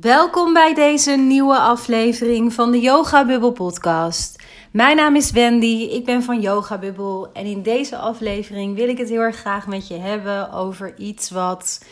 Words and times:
Welkom 0.00 0.52
bij 0.52 0.74
deze 0.74 1.10
nieuwe 1.10 1.58
aflevering 1.58 2.52
van 2.52 2.70
de 2.70 2.80
Yoga 2.80 3.26
Bubble 3.26 3.52
podcast. 3.52 4.42
Mijn 4.70 4.96
naam 4.96 5.16
is 5.16 5.30
Wendy, 5.30 5.88
ik 5.90 6.04
ben 6.04 6.22
van 6.22 6.40
Yoga 6.40 6.78
Bubble 6.78 7.30
en 7.32 7.46
in 7.46 7.62
deze 7.62 7.96
aflevering 7.96 8.74
wil 8.74 8.88
ik 8.88 8.98
het 8.98 9.08
heel 9.08 9.20
erg 9.20 9.36
graag 9.36 9.66
met 9.66 9.88
je 9.88 9.94
hebben 9.94 10.52
over 10.52 10.98
iets 10.98 11.30
wat 11.30 11.84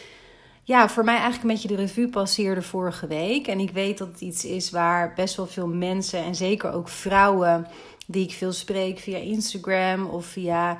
ja, 0.63 0.89
voor 0.89 1.05
mij 1.05 1.15
eigenlijk 1.15 1.43
een 1.43 1.51
beetje 1.51 1.69
de 1.69 1.83
revue 1.83 2.09
passeerde 2.09 2.63
vorige 2.63 3.07
week. 3.07 3.47
En 3.47 3.59
ik 3.59 3.71
weet 3.71 3.99
dat 3.99 4.09
het 4.09 4.21
iets 4.21 4.45
is 4.45 4.71
waar 4.71 5.13
best 5.15 5.37
wel 5.37 5.47
veel 5.47 5.69
mensen 5.69 6.25
en 6.25 6.35
zeker 6.35 6.73
ook 6.73 6.89
vrouwen 6.89 7.67
die 8.07 8.25
ik 8.25 8.33
veel 8.33 8.53
spreek 8.53 8.99
via 8.99 9.19
Instagram 9.19 10.07
of 10.07 10.27
via 10.27 10.73
uh, 10.73 10.79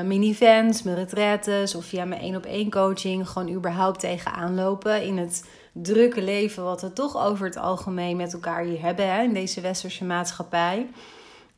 mijn 0.00 0.22
events, 0.22 0.82
mijn 0.82 0.96
retretes 0.96 1.74
of 1.74 1.84
via 1.84 2.04
mijn 2.04 2.20
één 2.20 2.36
op 2.36 2.44
één 2.44 2.70
coaching 2.70 3.28
gewoon 3.28 3.54
überhaupt 3.54 4.00
tegenaan 4.00 4.54
lopen 4.54 5.02
in 5.02 5.18
het 5.18 5.44
drukke 5.82 6.22
leven 6.22 6.64
wat 6.64 6.80
we 6.80 6.92
toch 6.92 7.16
over 7.16 7.46
het 7.46 7.56
algemeen 7.56 8.16
met 8.16 8.32
elkaar 8.32 8.64
hier 8.64 8.80
hebben 8.80 9.12
hè, 9.14 9.22
in 9.22 9.32
deze 9.32 9.60
westerse 9.60 10.04
maatschappij. 10.04 10.86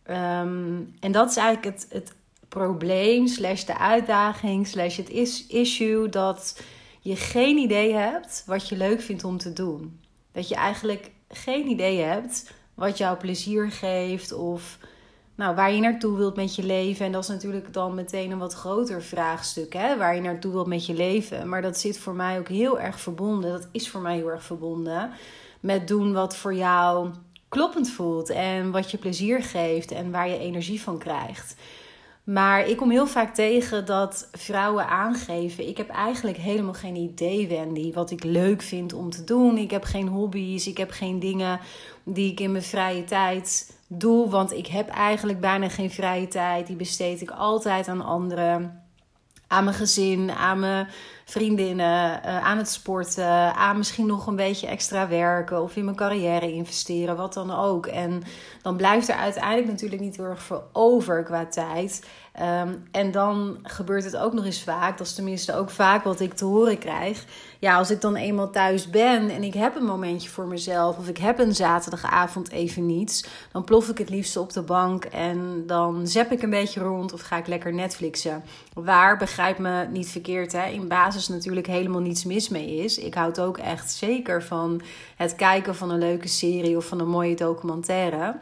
Ehm, 0.02 0.80
en 1.00 1.12
dat 1.12 1.30
is 1.30 1.36
eigenlijk 1.36 1.76
het, 1.76 1.86
het 1.90 2.12
probleem, 2.48 3.26
slash 3.26 3.64
de 3.64 3.78
uitdaging, 3.78 4.66
slash 4.66 4.96
het 4.96 5.10
is, 5.10 5.46
issue 5.46 6.08
dat 6.08 6.62
je 7.00 7.16
geen 7.16 7.56
idee 7.56 7.94
hebt 7.94 8.42
wat 8.46 8.68
je 8.68 8.76
leuk 8.76 9.00
vindt 9.00 9.24
om 9.24 9.38
te 9.38 9.52
doen. 9.52 10.00
Dat 10.32 10.48
je 10.48 10.54
eigenlijk 10.54 11.10
geen 11.28 11.66
idee 11.66 12.00
hebt 12.00 12.50
wat 12.74 12.98
jou 12.98 13.18
plezier 13.18 13.70
geeft 13.70 14.32
of 14.32 14.78
nou, 15.40 15.54
waar 15.54 15.72
je 15.72 15.80
naartoe 15.80 16.16
wilt 16.16 16.36
met 16.36 16.54
je 16.54 16.62
leven. 16.62 17.06
En 17.06 17.12
dat 17.12 17.22
is 17.22 17.28
natuurlijk 17.28 17.72
dan 17.72 17.94
meteen 17.94 18.30
een 18.30 18.38
wat 18.38 18.54
groter 18.54 19.02
vraagstuk, 19.02 19.72
hè? 19.72 19.96
waar 19.96 20.14
je 20.14 20.20
naartoe 20.20 20.52
wilt 20.52 20.66
met 20.66 20.86
je 20.86 20.94
leven. 20.94 21.48
Maar 21.48 21.62
dat 21.62 21.78
zit 21.78 21.98
voor 21.98 22.14
mij 22.14 22.38
ook 22.38 22.48
heel 22.48 22.80
erg 22.80 23.00
verbonden, 23.00 23.50
dat 23.50 23.68
is 23.72 23.88
voor 23.88 24.00
mij 24.00 24.16
heel 24.16 24.30
erg 24.30 24.42
verbonden 24.42 25.10
met 25.60 25.88
doen 25.88 26.12
wat 26.12 26.36
voor 26.36 26.54
jou 26.54 27.10
kloppend 27.48 27.90
voelt 27.90 28.30
en 28.30 28.70
wat 28.70 28.90
je 28.90 28.98
plezier 28.98 29.42
geeft 29.42 29.90
en 29.90 30.10
waar 30.10 30.28
je 30.28 30.38
energie 30.38 30.82
van 30.82 30.98
krijgt. 30.98 31.56
Maar 32.24 32.68
ik 32.68 32.76
kom 32.76 32.90
heel 32.90 33.06
vaak 33.06 33.34
tegen 33.34 33.86
dat 33.86 34.28
vrouwen 34.32 34.88
aangeven: 34.88 35.68
ik 35.68 35.76
heb 35.76 35.88
eigenlijk 35.88 36.36
helemaal 36.36 36.74
geen 36.74 36.96
idee, 36.96 37.48
Wendy, 37.48 37.92
wat 37.92 38.10
ik 38.10 38.24
leuk 38.24 38.62
vind 38.62 38.92
om 38.92 39.10
te 39.10 39.24
doen. 39.24 39.56
Ik 39.56 39.70
heb 39.70 39.84
geen 39.84 40.08
hobby's, 40.08 40.66
ik 40.66 40.76
heb 40.76 40.90
geen 40.90 41.18
dingen 41.18 41.60
die 42.04 42.30
ik 42.30 42.40
in 42.40 42.52
mijn 42.52 42.64
vrije 42.64 43.04
tijd 43.04 43.78
doe, 43.92 44.28
want 44.28 44.52
ik 44.52 44.66
heb 44.66 44.88
eigenlijk 44.88 45.40
bijna 45.40 45.68
geen 45.68 45.90
vrije 45.90 46.28
tijd. 46.28 46.66
Die 46.66 46.76
besteed 46.76 47.20
ik 47.20 47.30
altijd 47.30 47.88
aan 47.88 48.04
anderen, 48.04 48.82
aan 49.46 49.64
mijn 49.64 49.76
gezin, 49.76 50.30
aan 50.30 50.58
mijn 50.58 50.88
vriendinnen, 51.30 52.20
uh, 52.24 52.44
aan 52.44 52.58
het 52.58 52.68
sporten, 52.68 53.54
aan 53.54 53.76
misschien 53.76 54.06
nog 54.06 54.26
een 54.26 54.36
beetje 54.36 54.66
extra 54.66 55.08
werken 55.08 55.62
of 55.62 55.76
in 55.76 55.84
mijn 55.84 55.96
carrière 55.96 56.52
investeren, 56.52 57.16
wat 57.16 57.34
dan 57.34 57.50
ook. 57.50 57.86
En 57.86 58.22
dan 58.62 58.76
blijft 58.76 59.08
er 59.08 59.14
uiteindelijk 59.14 59.68
natuurlijk 59.68 60.00
niet 60.00 60.16
heel 60.16 60.24
erg 60.24 60.42
veel 60.42 60.68
over 60.72 61.22
qua 61.22 61.46
tijd. 61.46 62.00
Ehm, 62.32 62.74
en 62.90 63.10
dan 63.10 63.58
gebeurt 63.62 64.04
het 64.04 64.16
ook 64.16 64.32
nog 64.32 64.44
eens 64.44 64.62
vaak, 64.62 64.98
dat 64.98 65.06
is 65.06 65.14
tenminste 65.14 65.54
ook 65.54 65.70
vaak 65.70 66.04
wat 66.04 66.20
ik 66.20 66.34
te 66.34 66.44
horen 66.44 66.78
krijg. 66.78 67.24
Ja, 67.58 67.76
als 67.76 67.90
ik 67.90 68.00
dan 68.00 68.16
eenmaal 68.16 68.50
thuis 68.50 68.90
ben 68.90 69.30
en 69.30 69.42
ik 69.42 69.54
heb 69.54 69.76
een 69.76 69.84
momentje 69.84 70.28
voor 70.28 70.46
mezelf, 70.46 70.98
of 70.98 71.08
ik 71.08 71.18
heb 71.18 71.38
een 71.38 71.54
zaterdagavond 71.54 72.50
even 72.50 72.86
niets, 72.86 73.24
dan 73.52 73.64
plof 73.64 73.88
ik 73.88 73.98
het 73.98 74.10
liefst 74.10 74.36
op 74.36 74.52
de 74.52 74.62
bank 74.62 75.04
en 75.04 75.62
dan 75.66 76.06
zap 76.06 76.32
ik 76.32 76.42
een 76.42 76.50
beetje 76.50 76.80
rond 76.80 77.12
of 77.12 77.20
ga 77.20 77.36
ik 77.36 77.46
lekker 77.46 77.74
Netflixen. 77.74 78.44
Waar, 78.74 79.16
begrijp 79.16 79.58
me 79.58 79.86
niet 79.90 80.08
verkeerd, 80.08 80.52
hè, 80.52 80.66
in 80.66 80.88
basis 80.88 81.19
natuurlijk 81.28 81.66
helemaal 81.66 82.00
niets 82.00 82.24
mis 82.24 82.48
mee 82.48 82.76
is. 82.76 82.98
Ik 82.98 83.14
houd 83.14 83.40
ook 83.40 83.58
echt 83.58 83.92
zeker 83.92 84.42
van 84.42 84.82
het 85.16 85.34
kijken 85.34 85.74
van 85.74 85.90
een 85.90 85.98
leuke 85.98 86.28
serie 86.28 86.76
of 86.76 86.86
van 86.86 87.00
een 87.00 87.08
mooie 87.08 87.36
documentaire. 87.36 88.36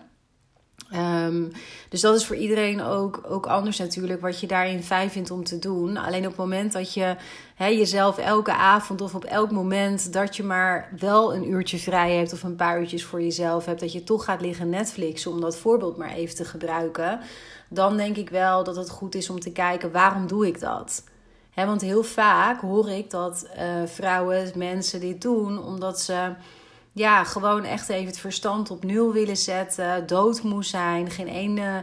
Ehm, 0.90 1.44
dus 1.88 2.00
dat 2.00 2.16
is 2.16 2.26
voor 2.26 2.36
iedereen 2.36 2.82
ook, 2.82 3.20
ook 3.28 3.46
anders 3.46 3.78
natuurlijk, 3.78 4.20
wat 4.20 4.41
je 4.41 4.47
daarin 4.47 4.82
fijn 4.82 5.10
vindt 5.10 5.30
om 5.30 5.44
te 5.44 5.58
doen. 5.58 5.97
Alleen 5.97 6.22
op 6.22 6.28
het 6.28 6.36
moment 6.36 6.72
dat 6.72 6.94
je 6.94 7.16
jezelf 7.56 8.19
elke 8.19 8.53
avond 8.53 9.00
of 9.00 9.14
op 9.14 9.24
elk 9.24 9.50
moment 9.50 10.12
dat 10.12 10.36
je 10.36 10.42
maar 10.42 10.92
wel 10.98 11.34
een 11.34 11.50
uurtje 11.50 11.78
vrij 11.78 12.16
hebt 12.16 12.32
of 12.32 12.42
een 12.42 12.56
paar 12.56 12.80
uurtjes 12.80 13.04
voor 13.04 13.22
jezelf 13.22 13.64
hebt, 13.64 13.80
dat 13.80 13.92
je 13.92 14.04
toch 14.04 14.24
gaat 14.24 14.41
liggen 14.41 14.69
Netflix, 14.69 15.26
om 15.26 15.41
dat 15.41 15.56
voorbeeld 15.56 15.97
maar 15.97 16.12
even 16.12 16.36
te 16.36 16.44
gebruiken, 16.44 17.20
dan 17.69 17.97
denk 17.97 18.16
ik 18.16 18.30
wel 18.30 18.64
dat 18.64 18.76
het 18.76 18.91
goed 18.91 19.14
is 19.14 19.30
om 19.30 19.41
te 19.41 19.53
kijken 19.53 19.92
waarom 19.92 20.26
doe 20.26 20.47
ik 20.47 20.60
dat? 20.60 21.03
Want 21.66 21.80
heel 21.80 22.02
vaak 22.02 22.60
hoor 22.60 22.88
ik 22.88 23.10
dat 23.10 23.46
uh, 23.56 23.62
vrouwen, 23.86 24.52
mensen 24.54 25.00
dit 25.00 25.22
doen 25.22 25.62
omdat 25.64 26.00
ze 26.00 26.32
ja, 26.98 27.24
gewoon 27.24 27.64
echt 27.64 27.88
even 27.88 28.06
het 28.06 28.19
verstand 28.19 28.70
op 28.70 28.84
nul 28.84 29.12
willen 29.12 29.36
zetten, 29.36 30.06
doodmoe 30.06 30.64
zijn, 30.64 31.10
geen 31.10 31.26
ene, 31.26 31.82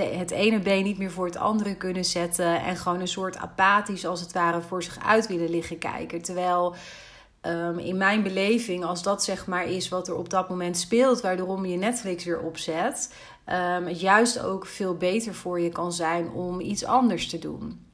het 0.00 0.30
ene 0.30 0.58
been 0.58 0.84
niet 0.84 0.98
meer 0.98 1.10
voor 1.10 1.26
het 1.26 1.36
andere 1.36 1.74
kunnen 1.74 2.04
zetten 2.04 2.62
en 2.62 2.76
gewoon 2.76 3.00
een 3.00 3.08
soort 3.08 3.36
apathisch 3.36 4.06
als 4.06 4.20
het 4.20 4.32
ware 4.32 4.60
voor 4.60 4.82
zich 4.82 4.98
uit 5.04 5.26
willen 5.26 5.50
liggen 5.50 5.78
kijken. 5.78 6.22
Terwijl 6.22 6.74
um, 7.42 7.78
in 7.78 7.96
mijn 7.96 8.22
beleving, 8.22 8.84
als 8.84 9.02
dat 9.02 9.24
zeg 9.24 9.46
maar 9.46 9.68
is 9.68 9.88
wat 9.88 10.08
er 10.08 10.16
op 10.16 10.30
dat 10.30 10.48
moment 10.48 10.78
speelt, 10.78 11.20
waardoor 11.20 11.66
je 11.66 11.76
Netflix 11.76 12.24
weer 12.24 12.40
opzet, 12.40 13.14
um, 13.46 13.86
het 13.86 14.00
juist 14.00 14.40
ook 14.40 14.66
veel 14.66 14.94
beter 14.94 15.34
voor 15.34 15.60
je 15.60 15.68
kan 15.68 15.92
zijn 15.92 16.30
om 16.30 16.60
iets 16.60 16.84
anders 16.84 17.28
te 17.28 17.38
doen. 17.38 17.87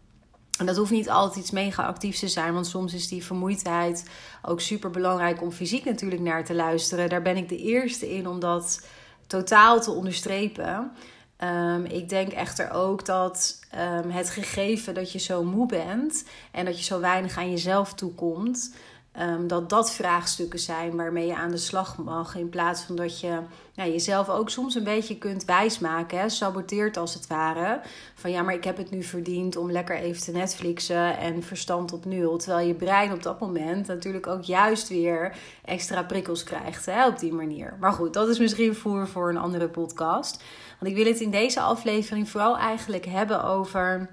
En 0.59 0.67
dat 0.67 0.77
hoeft 0.77 0.91
niet 0.91 1.11
altijd 1.11 1.37
iets 1.37 1.51
mega 1.51 1.83
actiefs 1.83 2.19
te 2.19 2.29
zijn, 2.29 2.55
want 2.55 2.67
soms 2.67 2.95
is 2.95 3.09
die 3.09 3.25
vermoeidheid 3.25 4.05
ook 4.43 4.61
super 4.61 4.91
belangrijk 4.91 5.43
om 5.43 5.53
fysiek 5.53 5.85
natuurlijk 5.85 6.23
naar 6.23 6.45
te 6.45 6.55
luisteren. 6.55 7.09
Daar 7.09 7.23
ben 7.23 7.37
ik 7.37 7.49
de 7.49 7.59
eerste 7.59 8.15
in 8.15 8.29
om 8.29 8.41
dat 8.41 8.87
totaal 9.27 9.81
te 9.81 9.91
onderstrepen. 9.91 10.93
Um, 11.39 11.85
ik 11.85 12.09
denk 12.09 12.33
echter 12.33 12.71
ook 12.71 13.05
dat 13.05 13.61
um, 13.75 14.11
het 14.11 14.31
gegeven 14.31 14.95
dat 14.95 15.13
je 15.13 15.19
zo 15.19 15.45
moe 15.45 15.67
bent 15.67 16.25
en 16.51 16.65
dat 16.65 16.79
je 16.79 16.85
zo 16.85 17.01
weinig 17.01 17.39
aan 17.39 17.51
jezelf 17.51 17.95
toekomt, 17.95 18.75
Um, 19.21 19.47
dat 19.47 19.71
dat 19.71 19.93
vraagstukken 19.93 20.59
zijn 20.59 20.97
waarmee 20.97 21.27
je 21.27 21.35
aan 21.35 21.51
de 21.51 21.57
slag 21.57 21.99
mag. 21.99 22.37
In 22.37 22.49
plaats 22.49 22.83
van 22.83 22.97
dat 22.97 23.21
je 23.21 23.39
ja, 23.73 23.87
jezelf 23.87 24.29
ook 24.29 24.51
soms 24.51 24.75
een 24.75 24.85
beetje 24.85 25.19
kunt 25.19 25.45
wijsmaken. 25.45 26.19
Hè? 26.19 26.29
Saboteert 26.29 26.97
als 26.97 27.15
het 27.15 27.27
ware. 27.27 27.81
Van 28.15 28.31
ja, 28.31 28.43
maar 28.43 28.55
ik 28.55 28.65
heb 28.65 28.77
het 28.77 28.91
nu 28.91 29.03
verdiend 29.03 29.57
om 29.57 29.71
lekker 29.71 29.97
even 29.97 30.23
te 30.23 30.33
Netflixen 30.33 31.19
en 31.19 31.43
verstand 31.43 31.93
op 31.93 32.05
nul. 32.05 32.37
Terwijl 32.37 32.67
je 32.67 32.75
brein 32.75 33.13
op 33.13 33.23
dat 33.23 33.41
moment 33.41 33.87
natuurlijk 33.87 34.27
ook 34.27 34.43
juist 34.43 34.89
weer 34.89 35.37
extra 35.65 36.03
prikkels 36.03 36.45
krijgt 36.45 36.87
hè? 36.87 37.07
op 37.07 37.19
die 37.19 37.33
manier. 37.33 37.77
Maar 37.81 37.93
goed, 37.93 38.13
dat 38.13 38.29
is 38.29 38.39
misschien 38.39 38.75
voer 38.75 39.09
voor 39.09 39.29
een 39.29 39.37
andere 39.37 39.69
podcast. 39.69 40.43
Want 40.81 40.91
ik 40.91 40.97
wil 40.97 41.13
het 41.13 41.21
in 41.21 41.31
deze 41.31 41.61
aflevering 41.61 42.29
vooral 42.29 42.59
eigenlijk 42.59 43.05
hebben 43.05 43.45
over 43.45 44.11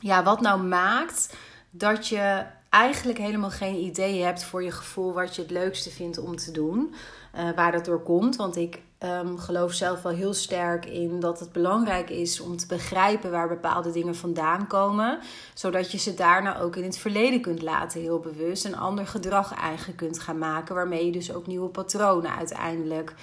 ja, 0.00 0.22
wat 0.22 0.40
nou 0.40 0.62
maakt 0.62 1.36
dat 1.70 2.08
je 2.08 2.44
eigenlijk 2.74 3.18
helemaal 3.18 3.50
geen 3.50 3.76
idee 3.76 4.22
hebt 4.22 4.44
voor 4.44 4.62
je 4.62 4.70
gevoel 4.70 5.12
wat 5.12 5.36
je 5.36 5.42
het 5.42 5.50
leukste 5.50 5.90
vindt 5.90 6.18
om 6.18 6.36
te 6.36 6.50
doen. 6.50 6.94
Uh, 7.36 7.50
waar 7.56 7.72
dat 7.72 7.84
door 7.84 8.02
komt. 8.02 8.36
Want 8.36 8.56
ik 8.56 8.80
um, 8.98 9.38
geloof 9.38 9.72
zelf 9.72 10.02
wel 10.02 10.12
heel 10.12 10.34
sterk 10.34 10.86
in 10.86 11.20
dat 11.20 11.40
het 11.40 11.52
belangrijk 11.52 12.10
is 12.10 12.40
om 12.40 12.56
te 12.56 12.66
begrijpen 12.66 13.30
waar 13.30 13.48
bepaalde 13.48 13.90
dingen 13.90 14.14
vandaan 14.14 14.66
komen. 14.66 15.18
Zodat 15.54 15.92
je 15.92 15.98
ze 15.98 16.14
daarna 16.14 16.60
ook 16.60 16.76
in 16.76 16.82
het 16.82 16.98
verleden 16.98 17.40
kunt 17.40 17.62
laten, 17.62 18.00
heel 18.00 18.18
bewust. 18.18 18.64
En 18.64 18.74
ander 18.74 19.06
gedrag 19.06 19.54
eigen 19.54 19.94
kunt 19.94 20.18
gaan 20.18 20.38
maken. 20.38 20.74
Waarmee 20.74 21.06
je 21.06 21.12
dus 21.12 21.32
ook 21.34 21.46
nieuwe 21.46 21.68
patronen 21.68 22.36
uiteindelijk. 22.36 23.14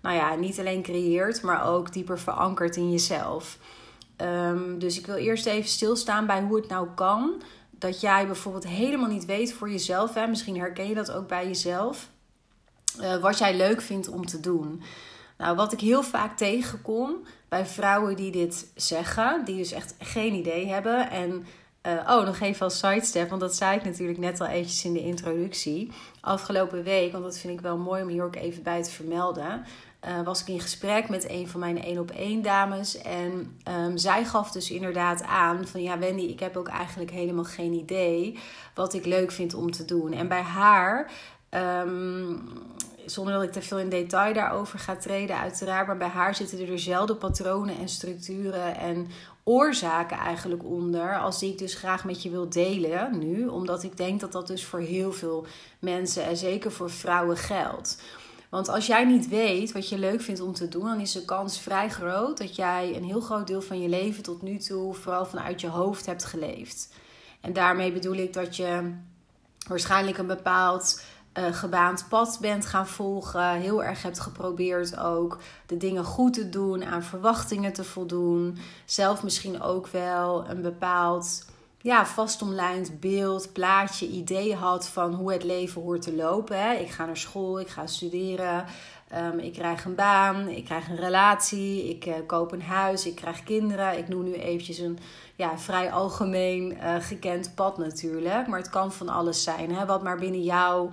Nou 0.00 0.16
ja, 0.16 0.34
niet 0.34 0.58
alleen 0.58 0.82
creëert, 0.82 1.42
maar 1.42 1.68
ook 1.68 1.92
dieper 1.92 2.18
verankert 2.18 2.76
in 2.76 2.90
jezelf. 2.90 3.58
Um, 4.22 4.78
dus 4.78 4.98
ik 4.98 5.06
wil 5.06 5.16
eerst 5.16 5.46
even 5.46 5.68
stilstaan 5.68 6.26
bij 6.26 6.42
hoe 6.42 6.56
het 6.56 6.68
nou 6.68 6.88
kan 6.94 7.42
dat 7.78 8.00
jij 8.00 8.26
bijvoorbeeld 8.26 8.66
helemaal 8.66 9.08
niet 9.08 9.24
weet 9.24 9.52
voor 9.52 9.70
jezelf, 9.70 10.14
hè, 10.14 10.26
misschien 10.26 10.58
herken 10.58 10.88
je 10.88 10.94
dat 10.94 11.12
ook 11.12 11.28
bij 11.28 11.46
jezelf, 11.46 12.10
uh, 13.00 13.16
wat 13.16 13.38
jij 13.38 13.56
leuk 13.56 13.80
vindt 13.80 14.08
om 14.08 14.26
te 14.26 14.40
doen. 14.40 14.82
Nou, 15.38 15.56
wat 15.56 15.72
ik 15.72 15.80
heel 15.80 16.02
vaak 16.02 16.36
tegenkom 16.36 17.16
bij 17.48 17.66
vrouwen 17.66 18.16
die 18.16 18.30
dit 18.30 18.70
zeggen, 18.74 19.44
die 19.44 19.56
dus 19.56 19.72
echt 19.72 19.94
geen 19.98 20.34
idee 20.34 20.66
hebben. 20.66 21.10
En 21.10 21.46
uh, 21.86 21.92
oh, 21.92 22.24
nog 22.24 22.40
even 22.40 22.64
als 22.64 22.78
sidestep, 22.78 23.28
want 23.28 23.40
dat 23.40 23.54
zei 23.54 23.76
ik 23.76 23.84
natuurlijk 23.84 24.18
net 24.18 24.40
al 24.40 24.46
eventjes 24.46 24.84
in 24.84 24.92
de 24.92 25.02
introductie. 25.02 25.92
Afgelopen 26.20 26.82
week, 26.82 27.12
want 27.12 27.24
dat 27.24 27.38
vind 27.38 27.52
ik 27.52 27.60
wel 27.60 27.76
mooi 27.76 28.02
om 28.02 28.08
hier 28.08 28.24
ook 28.24 28.36
even 28.36 28.62
bij 28.62 28.82
te 28.82 28.90
vermelden. 28.90 29.64
Uh, 30.06 30.22
was 30.24 30.40
ik 30.40 30.48
in 30.48 30.60
gesprek 30.60 31.08
met 31.08 31.30
een 31.30 31.48
van 31.48 31.60
mijn 31.60 31.82
één 31.82 31.98
op 31.98 32.10
één 32.10 32.42
dames. 32.42 33.02
En 33.02 33.58
um, 33.68 33.96
zij 33.96 34.24
gaf 34.24 34.50
dus 34.50 34.70
inderdaad 34.70 35.22
aan 35.22 35.66
van 35.66 35.82
ja, 35.82 35.98
Wendy, 35.98 36.22
ik 36.22 36.40
heb 36.40 36.56
ook 36.56 36.68
eigenlijk 36.68 37.10
helemaal 37.10 37.44
geen 37.44 37.72
idee 37.72 38.38
wat 38.74 38.94
ik 38.94 39.04
leuk 39.04 39.32
vind 39.32 39.54
om 39.54 39.70
te 39.70 39.84
doen. 39.84 40.12
En 40.12 40.28
bij 40.28 40.42
haar 40.42 41.10
um, 41.50 42.48
zonder 43.06 43.34
dat 43.34 43.42
ik 43.42 43.52
te 43.52 43.62
veel 43.62 43.78
in 43.78 43.88
detail 43.88 44.34
daarover 44.34 44.78
ga 44.78 44.96
treden, 44.96 45.38
uiteraard. 45.38 45.86
Maar 45.86 45.96
bij 45.96 46.08
haar 46.08 46.34
zitten 46.34 46.60
er 46.60 46.66
dezelfde 46.66 47.14
patronen 47.14 47.78
en 47.78 47.88
structuren 47.88 48.76
en 48.76 49.06
oorzaken 49.44 50.16
eigenlijk 50.16 50.64
onder. 50.64 51.18
Als 51.18 51.38
die 51.38 51.52
ik 51.52 51.58
dus 51.58 51.74
graag 51.74 52.04
met 52.04 52.22
je 52.22 52.30
wil 52.30 52.48
delen 52.48 53.18
nu. 53.18 53.46
Omdat 53.46 53.82
ik 53.82 53.96
denk 53.96 54.20
dat 54.20 54.32
dat 54.32 54.46
dus 54.46 54.64
voor 54.64 54.80
heel 54.80 55.12
veel 55.12 55.46
mensen 55.78 56.24
en 56.24 56.36
zeker 56.36 56.72
voor 56.72 56.90
vrouwen 56.90 57.36
geldt. 57.36 58.02
Want 58.50 58.68
als 58.68 58.86
jij 58.86 59.04
niet 59.04 59.28
weet 59.28 59.72
wat 59.72 59.88
je 59.88 59.98
leuk 59.98 60.20
vindt 60.20 60.40
om 60.40 60.52
te 60.52 60.68
doen, 60.68 60.84
dan 60.84 61.00
is 61.00 61.12
de 61.12 61.24
kans 61.24 61.60
vrij 61.60 61.88
groot 61.88 62.38
dat 62.38 62.56
jij 62.56 62.96
een 62.96 63.04
heel 63.04 63.20
groot 63.20 63.46
deel 63.46 63.62
van 63.62 63.80
je 63.80 63.88
leven 63.88 64.22
tot 64.22 64.42
nu 64.42 64.58
toe 64.58 64.94
vooral 64.94 65.26
vanuit 65.26 65.60
je 65.60 65.68
hoofd 65.68 66.06
hebt 66.06 66.24
geleefd. 66.24 66.94
En 67.40 67.52
daarmee 67.52 67.92
bedoel 67.92 68.14
ik 68.14 68.32
dat 68.32 68.56
je 68.56 68.94
waarschijnlijk 69.68 70.18
een 70.18 70.26
bepaald 70.26 71.00
uh, 71.38 71.44
gebaand 71.52 72.06
pad 72.08 72.38
bent 72.40 72.66
gaan 72.66 72.86
volgen. 72.86 73.50
Heel 73.50 73.84
erg 73.84 74.02
hebt 74.02 74.20
geprobeerd 74.20 74.98
ook 74.98 75.38
de 75.66 75.76
dingen 75.76 76.04
goed 76.04 76.32
te 76.32 76.48
doen, 76.48 76.84
aan 76.84 77.02
verwachtingen 77.02 77.72
te 77.72 77.84
voldoen. 77.84 78.58
Zelf 78.84 79.22
misschien 79.22 79.62
ook 79.62 79.86
wel 79.86 80.48
een 80.48 80.62
bepaald 80.62 81.44
ja, 81.86 82.06
vastomlijnd 82.06 83.00
beeld, 83.00 83.52
plaatje, 83.52 84.08
idee 84.08 84.54
had 84.54 84.88
van 84.88 85.14
hoe 85.14 85.32
het 85.32 85.44
leven 85.44 85.82
hoort 85.82 86.02
te 86.02 86.14
lopen. 86.14 86.60
Hè. 86.60 86.72
Ik 86.74 86.90
ga 86.90 87.04
naar 87.04 87.16
school, 87.16 87.60
ik 87.60 87.68
ga 87.68 87.86
studeren, 87.86 88.64
um, 89.14 89.38
ik 89.38 89.52
krijg 89.52 89.84
een 89.84 89.94
baan, 89.94 90.48
ik 90.48 90.64
krijg 90.64 90.88
een 90.88 90.96
relatie, 90.96 91.88
ik 91.88 92.06
uh, 92.06 92.14
koop 92.26 92.52
een 92.52 92.62
huis, 92.62 93.06
ik 93.06 93.14
krijg 93.14 93.42
kinderen. 93.42 93.98
Ik 93.98 94.08
noem 94.08 94.24
nu 94.24 94.32
eventjes 94.32 94.78
een 94.78 94.98
ja, 95.36 95.58
vrij 95.58 95.92
algemeen 95.92 96.72
uh, 96.72 96.94
gekend 96.98 97.54
pad 97.54 97.78
natuurlijk. 97.78 98.46
Maar 98.46 98.58
het 98.58 98.70
kan 98.70 98.92
van 98.92 99.08
alles 99.08 99.42
zijn, 99.42 99.74
hè, 99.74 99.86
wat 99.86 100.02
maar 100.02 100.18
binnen 100.18 100.42
jou... 100.42 100.90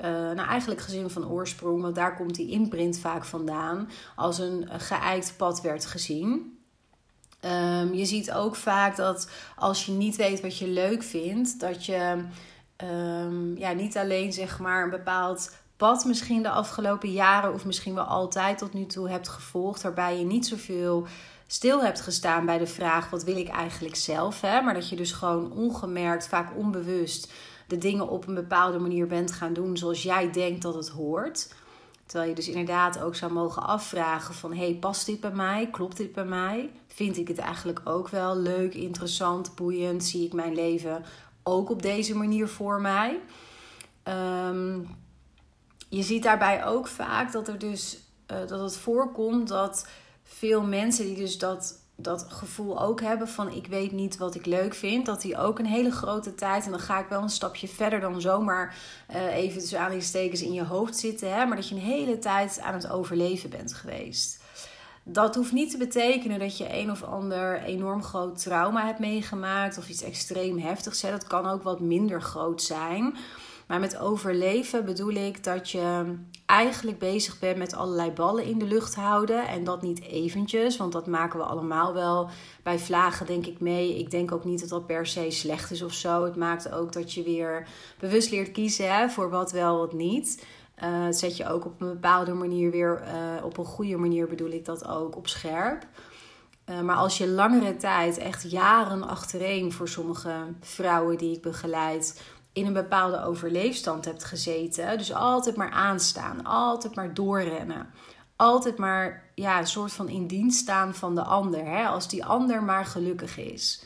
Uh, 0.00 0.06
nou, 0.06 0.48
eigenlijk 0.48 0.80
gezin 0.80 1.10
van 1.10 1.28
oorsprong, 1.28 1.82
want 1.82 1.94
daar 1.94 2.16
komt 2.16 2.34
die 2.34 2.50
imprint 2.50 2.98
vaak 2.98 3.24
vandaan, 3.24 3.90
als 4.16 4.38
een 4.38 4.68
geëikt 4.72 5.34
pad 5.36 5.60
werd 5.60 5.86
gezien. 5.86 6.59
Um, 7.44 7.94
je 7.94 8.04
ziet 8.04 8.32
ook 8.32 8.56
vaak 8.56 8.96
dat 8.96 9.30
als 9.56 9.86
je 9.86 9.92
niet 9.92 10.16
weet 10.16 10.40
wat 10.40 10.58
je 10.58 10.68
leuk 10.68 11.02
vindt, 11.02 11.60
dat 11.60 11.86
je 11.86 12.24
um, 12.84 13.58
ja, 13.58 13.72
niet 13.72 13.96
alleen 13.96 14.32
zeg 14.32 14.58
maar 14.58 14.82
een 14.82 14.90
bepaald 14.90 15.50
pad 15.76 16.04
misschien 16.04 16.42
de 16.42 16.50
afgelopen 16.50 17.12
jaren 17.12 17.52
of 17.52 17.64
misschien 17.64 17.94
wel 17.94 18.04
altijd 18.04 18.58
tot 18.58 18.72
nu 18.72 18.86
toe 18.86 19.08
hebt 19.08 19.28
gevolgd, 19.28 19.82
waarbij 19.82 20.18
je 20.18 20.24
niet 20.24 20.46
zoveel 20.46 21.06
stil 21.46 21.82
hebt 21.82 22.00
gestaan 22.00 22.46
bij 22.46 22.58
de 22.58 22.66
vraag 22.66 23.10
wat 23.10 23.24
wil 23.24 23.36
ik 23.36 23.48
eigenlijk 23.48 23.96
zelf, 23.96 24.40
hè? 24.40 24.60
maar 24.60 24.74
dat 24.74 24.88
je 24.88 24.96
dus 24.96 25.12
gewoon 25.12 25.52
ongemerkt, 25.52 26.28
vaak 26.28 26.56
onbewust 26.56 27.32
de 27.66 27.78
dingen 27.78 28.08
op 28.08 28.26
een 28.26 28.34
bepaalde 28.34 28.78
manier 28.78 29.06
bent 29.06 29.32
gaan 29.32 29.52
doen 29.52 29.76
zoals 29.76 30.02
jij 30.02 30.30
denkt 30.30 30.62
dat 30.62 30.74
het 30.74 30.88
hoort. 30.88 31.54
Terwijl 32.10 32.30
je 32.30 32.36
dus 32.36 32.48
inderdaad 32.48 33.00
ook 33.00 33.14
zou 33.14 33.32
mogen 33.32 33.62
afvragen 33.62 34.34
van... 34.34 34.54
hey, 34.54 34.74
past 34.74 35.06
dit 35.06 35.20
bij 35.20 35.30
mij? 35.30 35.68
Klopt 35.70 35.96
dit 35.96 36.12
bij 36.12 36.24
mij? 36.24 36.70
Vind 36.86 37.16
ik 37.16 37.28
het 37.28 37.38
eigenlijk 37.38 37.80
ook 37.84 38.08
wel 38.08 38.36
leuk, 38.36 38.74
interessant, 38.74 39.54
boeiend? 39.54 40.04
Zie 40.04 40.26
ik 40.26 40.32
mijn 40.32 40.54
leven 40.54 41.04
ook 41.42 41.70
op 41.70 41.82
deze 41.82 42.16
manier 42.16 42.48
voor 42.48 42.80
mij? 42.80 43.20
Ehm, 44.02 44.80
je 45.88 46.02
ziet 46.02 46.22
daarbij 46.22 46.64
ook 46.64 46.86
vaak 46.86 47.32
dat 47.32 47.48
er 47.48 47.58
dus... 47.58 47.98
Uh, 48.32 48.38
dat 48.46 48.60
het 48.60 48.76
voorkomt 48.76 49.48
dat 49.48 49.88
veel 50.22 50.62
mensen 50.62 51.04
die 51.04 51.16
dus 51.16 51.38
dat 51.38 51.79
dat 52.02 52.26
gevoel 52.28 52.82
ook 52.82 53.00
hebben 53.00 53.28
van 53.28 53.52
ik 53.52 53.66
weet 53.66 53.92
niet 53.92 54.16
wat 54.16 54.34
ik 54.34 54.46
leuk 54.46 54.74
vind. 54.74 55.06
Dat 55.06 55.20
die 55.20 55.36
ook 55.36 55.58
een 55.58 55.66
hele 55.66 55.90
grote 55.90 56.34
tijd, 56.34 56.64
en 56.64 56.70
dan 56.70 56.80
ga 56.80 56.98
ik 56.98 57.08
wel 57.08 57.22
een 57.22 57.28
stapje 57.28 57.68
verder 57.68 58.00
dan 58.00 58.20
zomaar 58.20 58.76
uh, 59.14 59.36
even 59.36 59.60
tussen 59.60 59.78
aanhalingstekens 59.78 60.42
in 60.42 60.52
je 60.52 60.64
hoofd 60.64 60.96
zitten. 60.96 61.34
Hè, 61.34 61.46
maar 61.46 61.56
dat 61.56 61.68
je 61.68 61.74
een 61.74 61.80
hele 61.80 62.18
tijd 62.18 62.60
aan 62.60 62.74
het 62.74 62.88
overleven 62.88 63.50
bent 63.50 63.74
geweest. 63.74 64.38
Dat 65.02 65.34
hoeft 65.34 65.52
niet 65.52 65.70
te 65.70 65.78
betekenen 65.78 66.38
dat 66.38 66.58
je 66.58 66.78
een 66.78 66.90
of 66.90 67.02
ander 67.02 67.62
enorm 67.62 68.02
groot 68.02 68.42
trauma 68.42 68.86
hebt 68.86 68.98
meegemaakt 68.98 69.78
of 69.78 69.88
iets 69.88 70.02
extreem 70.02 70.58
heftigs. 70.58 71.02
Hè. 71.02 71.10
Dat 71.10 71.26
kan 71.26 71.46
ook 71.46 71.62
wat 71.62 71.80
minder 71.80 72.22
groot 72.22 72.62
zijn. 72.62 73.16
Maar 73.70 73.80
met 73.80 73.98
overleven 73.98 74.84
bedoel 74.84 75.12
ik 75.12 75.44
dat 75.44 75.70
je 75.70 76.14
eigenlijk 76.46 76.98
bezig 76.98 77.38
bent 77.38 77.56
met 77.56 77.74
allerlei 77.74 78.10
ballen 78.10 78.44
in 78.44 78.58
de 78.58 78.64
lucht 78.64 78.94
houden. 78.94 79.48
En 79.48 79.64
dat 79.64 79.82
niet 79.82 80.02
eventjes, 80.02 80.76
want 80.76 80.92
dat 80.92 81.06
maken 81.06 81.38
we 81.38 81.44
allemaal 81.44 81.94
wel 81.94 82.28
bij 82.62 82.78
vlagen, 82.78 83.26
denk 83.26 83.46
ik, 83.46 83.60
mee. 83.60 83.98
Ik 83.98 84.10
denk 84.10 84.32
ook 84.32 84.44
niet 84.44 84.60
dat 84.60 84.68
dat 84.68 84.86
per 84.86 85.06
se 85.06 85.30
slecht 85.30 85.70
is 85.70 85.82
of 85.82 85.92
zo. 85.92 86.24
Het 86.24 86.36
maakt 86.36 86.72
ook 86.72 86.92
dat 86.92 87.12
je 87.12 87.22
weer 87.22 87.68
bewust 87.98 88.30
leert 88.30 88.52
kiezen 88.52 88.94
hè, 88.94 89.08
voor 89.08 89.30
wat 89.30 89.52
wel, 89.52 89.78
wat 89.78 89.92
niet. 89.92 90.46
Uh, 90.82 91.06
zet 91.10 91.36
je 91.36 91.48
ook 91.48 91.64
op 91.64 91.80
een 91.80 91.88
bepaalde 91.88 92.32
manier 92.32 92.70
weer, 92.70 93.02
uh, 93.02 93.44
op 93.44 93.58
een 93.58 93.64
goede 93.64 93.96
manier 93.96 94.28
bedoel 94.28 94.50
ik 94.50 94.64
dat 94.64 94.88
ook, 94.88 95.16
op 95.16 95.28
scherp. 95.28 95.86
Uh, 96.70 96.80
maar 96.80 96.96
als 96.96 97.18
je 97.18 97.28
langere 97.28 97.76
tijd, 97.76 98.18
echt 98.18 98.50
jaren 98.50 99.08
achtereen 99.08 99.72
voor 99.72 99.88
sommige 99.88 100.34
vrouwen 100.60 101.18
die 101.18 101.34
ik 101.34 101.42
begeleid, 101.42 102.22
in 102.52 102.66
een 102.66 102.72
bepaalde 102.72 103.24
overleefstand 103.24 104.04
hebt 104.04 104.24
gezeten. 104.24 104.98
Dus 104.98 105.12
altijd 105.12 105.56
maar 105.56 105.70
aanstaan, 105.70 106.44
altijd 106.44 106.94
maar 106.94 107.14
doorrennen. 107.14 107.90
Altijd 108.36 108.78
maar 108.78 109.30
ja, 109.34 109.58
een 109.58 109.66
soort 109.66 109.92
van 109.92 110.08
in 110.08 110.26
dienst 110.26 110.58
staan 110.58 110.94
van 110.94 111.14
de 111.14 111.22
ander. 111.22 111.64
Hè? 111.66 111.86
Als 111.86 112.08
die 112.08 112.24
ander 112.24 112.62
maar 112.62 112.84
gelukkig 112.84 113.38
is. 113.38 113.84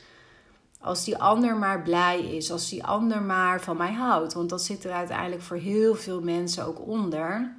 Als 0.80 1.04
die 1.04 1.18
ander 1.18 1.56
maar 1.56 1.82
blij 1.82 2.20
is. 2.20 2.50
Als 2.50 2.68
die 2.68 2.84
ander 2.84 3.22
maar 3.22 3.60
van 3.60 3.76
mij 3.76 3.92
houdt. 3.92 4.32
Want 4.32 4.50
dat 4.50 4.62
zit 4.62 4.84
er 4.84 4.92
uiteindelijk 4.92 5.42
voor 5.42 5.56
heel 5.56 5.94
veel 5.94 6.20
mensen 6.20 6.66
ook 6.66 6.86
onder. 6.86 7.56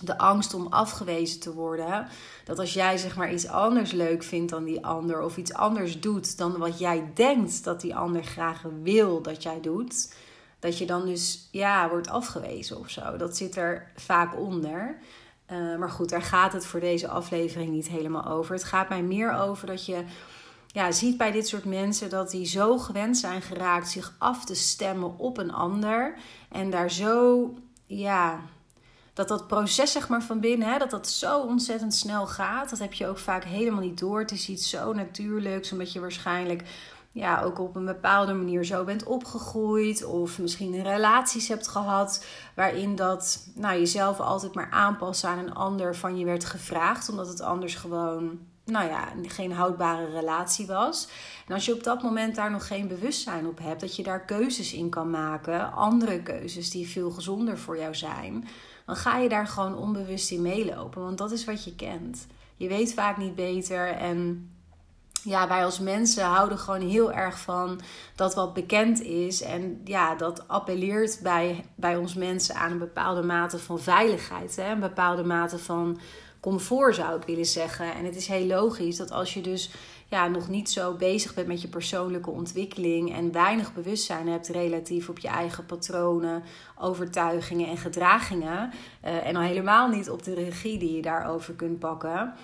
De 0.00 0.18
angst 0.18 0.54
om 0.54 0.66
afgewezen 0.66 1.40
te 1.40 1.54
worden. 1.54 2.08
Dat 2.44 2.58
als 2.58 2.74
jij 2.74 2.96
zeg 2.96 3.16
maar 3.16 3.32
iets 3.32 3.48
anders 3.48 3.92
leuk 3.92 4.22
vindt 4.22 4.50
dan 4.50 4.64
die 4.64 4.86
ander. 4.86 5.22
Of 5.22 5.36
iets 5.36 5.52
anders 5.52 6.00
doet 6.00 6.38
dan 6.38 6.58
wat 6.58 6.78
jij 6.78 7.10
denkt 7.14 7.64
dat 7.64 7.80
die 7.80 7.96
ander 7.96 8.24
graag 8.24 8.62
wil 8.82 9.22
dat 9.22 9.42
jij 9.42 9.60
doet 9.60 10.08
dat 10.58 10.78
je 10.78 10.86
dan 10.86 11.06
dus 11.06 11.48
ja, 11.50 11.88
wordt 11.88 12.08
afgewezen 12.08 12.78
of 12.78 12.90
zo. 12.90 13.16
Dat 13.16 13.36
zit 13.36 13.56
er 13.56 13.90
vaak 13.96 14.38
onder. 14.38 14.98
Uh, 15.52 15.76
maar 15.78 15.90
goed, 15.90 16.08
daar 16.08 16.22
gaat 16.22 16.52
het 16.52 16.66
voor 16.66 16.80
deze 16.80 17.08
aflevering 17.08 17.70
niet 17.70 17.88
helemaal 17.88 18.26
over. 18.26 18.54
Het 18.54 18.64
gaat 18.64 18.88
mij 18.88 19.02
meer 19.02 19.32
over 19.32 19.66
dat 19.66 19.86
je 19.86 20.04
ja, 20.66 20.92
ziet 20.92 21.16
bij 21.16 21.30
dit 21.30 21.48
soort 21.48 21.64
mensen 21.64 22.10
dat 22.10 22.30
die 22.30 22.46
zo 22.46 22.78
gewend 22.78 23.18
zijn 23.18 23.42
geraakt 23.42 23.90
zich 23.90 24.14
af 24.18 24.44
te 24.44 24.54
stemmen 24.54 25.18
op 25.18 25.38
een 25.38 25.52
ander. 25.52 26.14
En 26.48 26.70
daar 26.70 26.90
zo, 26.90 27.50
ja, 27.86 28.40
dat 29.12 29.28
dat 29.28 29.46
proces 29.46 29.92
zeg 29.92 30.08
maar 30.08 30.22
van 30.22 30.40
binnen, 30.40 30.68
hè, 30.68 30.78
dat 30.78 30.90
dat 30.90 31.08
zo 31.08 31.40
ontzettend 31.40 31.94
snel 31.94 32.26
gaat. 32.26 32.70
Dat 32.70 32.78
heb 32.78 32.92
je 32.92 33.06
ook 33.06 33.18
vaak 33.18 33.44
helemaal 33.44 33.80
niet 33.80 33.98
door. 33.98 34.18
Het 34.18 34.30
is 34.30 34.48
iets 34.48 34.70
zo 34.70 34.92
natuurlijks, 34.92 35.72
omdat 35.72 35.92
je 35.92 36.00
waarschijnlijk 36.00 36.62
ja, 37.16 37.42
ook 37.42 37.58
op 37.58 37.76
een 37.76 37.84
bepaalde 37.84 38.34
manier 38.34 38.64
zo 38.64 38.84
bent 38.84 39.04
opgegroeid. 39.04 40.04
Of 40.04 40.38
misschien 40.38 40.82
relaties 40.82 41.48
hebt 41.48 41.68
gehad 41.68 42.24
waarin 42.54 42.96
dat 42.96 43.48
nou, 43.54 43.78
jezelf 43.78 44.20
altijd 44.20 44.54
maar 44.54 44.70
aanpassen 44.70 45.28
aan 45.28 45.38
een 45.38 45.54
ander 45.54 45.96
van 45.96 46.18
je 46.18 46.24
werd 46.24 46.44
gevraagd. 46.44 47.08
Omdat 47.08 47.28
het 47.28 47.40
anders 47.40 47.74
gewoon 47.74 48.38
nou 48.64 48.88
ja, 48.88 49.08
geen 49.22 49.52
houdbare 49.52 50.10
relatie 50.10 50.66
was. 50.66 51.08
En 51.46 51.54
als 51.54 51.64
je 51.64 51.74
op 51.74 51.82
dat 51.82 52.02
moment 52.02 52.34
daar 52.34 52.50
nog 52.50 52.66
geen 52.66 52.88
bewustzijn 52.88 53.46
op 53.46 53.58
hebt, 53.58 53.80
dat 53.80 53.96
je 53.96 54.02
daar 54.02 54.24
keuzes 54.24 54.72
in 54.72 54.88
kan 54.88 55.10
maken, 55.10 55.72
andere 55.72 56.22
keuzes 56.22 56.70
die 56.70 56.88
veel 56.88 57.10
gezonder 57.10 57.58
voor 57.58 57.78
jou 57.78 57.94
zijn, 57.94 58.48
dan 58.86 58.96
ga 58.96 59.18
je 59.18 59.28
daar 59.28 59.46
gewoon 59.46 59.76
onbewust 59.76 60.30
in 60.30 60.42
meelopen. 60.42 61.02
Want 61.02 61.18
dat 61.18 61.32
is 61.32 61.44
wat 61.44 61.64
je 61.64 61.74
kent. 61.74 62.26
Je 62.56 62.68
weet 62.68 62.94
vaak 62.94 63.16
niet 63.16 63.34
beter 63.34 63.88
en 63.88 64.50
ja, 65.26 65.48
wij 65.48 65.64
als 65.64 65.78
mensen 65.78 66.24
houden 66.24 66.58
gewoon 66.58 66.88
heel 66.88 67.12
erg 67.12 67.38
van 67.38 67.80
dat 68.14 68.34
wat 68.34 68.54
bekend 68.54 69.02
is. 69.02 69.42
En 69.42 69.80
ja, 69.84 70.14
dat 70.14 70.48
appelleert 70.48 71.20
bij, 71.22 71.64
bij 71.74 71.96
ons 71.96 72.14
mensen 72.14 72.54
aan 72.54 72.70
een 72.70 72.78
bepaalde 72.78 73.22
mate 73.22 73.58
van 73.58 73.78
veiligheid. 73.80 74.56
Hè? 74.56 74.70
Een 74.70 74.80
bepaalde 74.80 75.24
mate 75.24 75.58
van 75.58 75.98
comfort 76.40 76.94
zou 76.94 77.20
ik 77.20 77.26
willen 77.26 77.46
zeggen. 77.46 77.94
En 77.94 78.04
het 78.04 78.16
is 78.16 78.26
heel 78.26 78.46
logisch 78.46 78.96
dat 78.96 79.10
als 79.10 79.34
je 79.34 79.40
dus 79.40 79.70
ja, 80.08 80.28
nog 80.28 80.48
niet 80.48 80.70
zo 80.70 80.94
bezig 80.94 81.34
bent 81.34 81.46
met 81.46 81.62
je 81.62 81.68
persoonlijke 81.68 82.30
ontwikkeling 82.30 83.14
en 83.14 83.32
weinig 83.32 83.74
bewustzijn 83.74 84.28
hebt 84.28 84.48
relatief 84.48 85.08
op 85.08 85.18
je 85.18 85.28
eigen 85.28 85.66
patronen, 85.66 86.42
overtuigingen 86.78 87.68
en 87.68 87.76
gedragingen. 87.76 88.72
Uh, 89.04 89.26
en 89.26 89.36
al 89.36 89.42
helemaal 89.42 89.88
niet 89.88 90.10
op 90.10 90.22
de 90.22 90.34
regie 90.34 90.78
die 90.78 90.96
je 90.96 91.02
daarover 91.02 91.54
kunt 91.54 91.78
pakken 91.78 92.34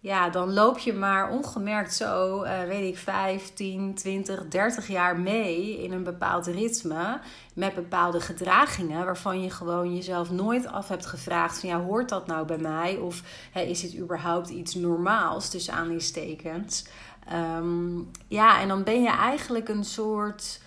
ja, 0.00 0.30
dan 0.30 0.52
loop 0.52 0.78
je 0.78 0.92
maar 0.92 1.30
ongemerkt 1.30 1.94
zo, 1.94 2.42
uh, 2.44 2.62
weet 2.62 2.92
ik, 2.92 2.98
15, 2.98 3.94
20, 3.94 4.48
30 4.48 4.88
jaar 4.88 5.18
mee 5.18 5.82
in 5.82 5.92
een 5.92 6.02
bepaald 6.02 6.46
ritme. 6.46 7.20
Met 7.54 7.74
bepaalde 7.74 8.20
gedragingen 8.20 9.04
waarvan 9.04 9.42
je 9.42 9.50
gewoon 9.50 9.94
jezelf 9.94 10.30
nooit 10.30 10.66
af 10.66 10.88
hebt 10.88 11.06
gevraagd: 11.06 11.60
van 11.60 11.68
ja, 11.68 11.80
hoort 11.80 12.08
dat 12.08 12.26
nou 12.26 12.46
bij 12.46 12.58
mij? 12.58 12.96
Of 12.96 13.22
is 13.54 13.80
dit 13.80 13.96
überhaupt 13.96 14.48
iets 14.48 14.74
normaals 14.74 15.48
tussen 15.48 15.74
aanhalingstekens? 15.74 16.84
Um, 17.32 18.10
ja, 18.28 18.60
en 18.60 18.68
dan 18.68 18.84
ben 18.84 19.02
je 19.02 19.10
eigenlijk 19.10 19.68
een 19.68 19.84
soort 19.84 20.60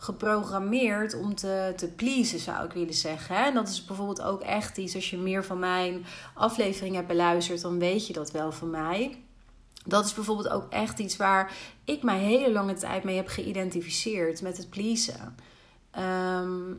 geprogrammeerd 0.00 1.14
om 1.14 1.34
te, 1.34 1.72
te 1.76 1.88
pleasen, 1.88 2.38
zou 2.38 2.64
ik 2.64 2.72
willen 2.72 2.94
zeggen. 2.94 3.36
En 3.36 3.54
dat 3.54 3.68
is 3.68 3.84
bijvoorbeeld 3.84 4.22
ook 4.22 4.42
echt 4.42 4.76
iets, 4.76 4.94
als 4.94 5.10
je 5.10 5.18
meer 5.18 5.44
van 5.44 5.58
mijn 5.58 6.04
aflevering 6.34 6.94
hebt 6.94 7.06
beluisterd, 7.06 7.60
dan 7.60 7.78
weet 7.78 8.06
je 8.06 8.12
dat 8.12 8.30
wel 8.30 8.52
van 8.52 8.70
mij. 8.70 9.22
Dat 9.84 10.04
is 10.04 10.14
bijvoorbeeld 10.14 10.48
ook 10.48 10.72
echt 10.72 10.98
iets 10.98 11.16
waar 11.16 11.52
ik 11.84 12.02
mij 12.02 12.18
hele 12.18 12.52
lange 12.52 12.74
tijd 12.74 13.04
mee 13.04 13.16
heb 13.16 13.28
geïdentificeerd 13.28 14.42
met 14.42 14.56
het 14.56 14.70
pleasen. 14.70 15.36
Ehm, 15.90 16.72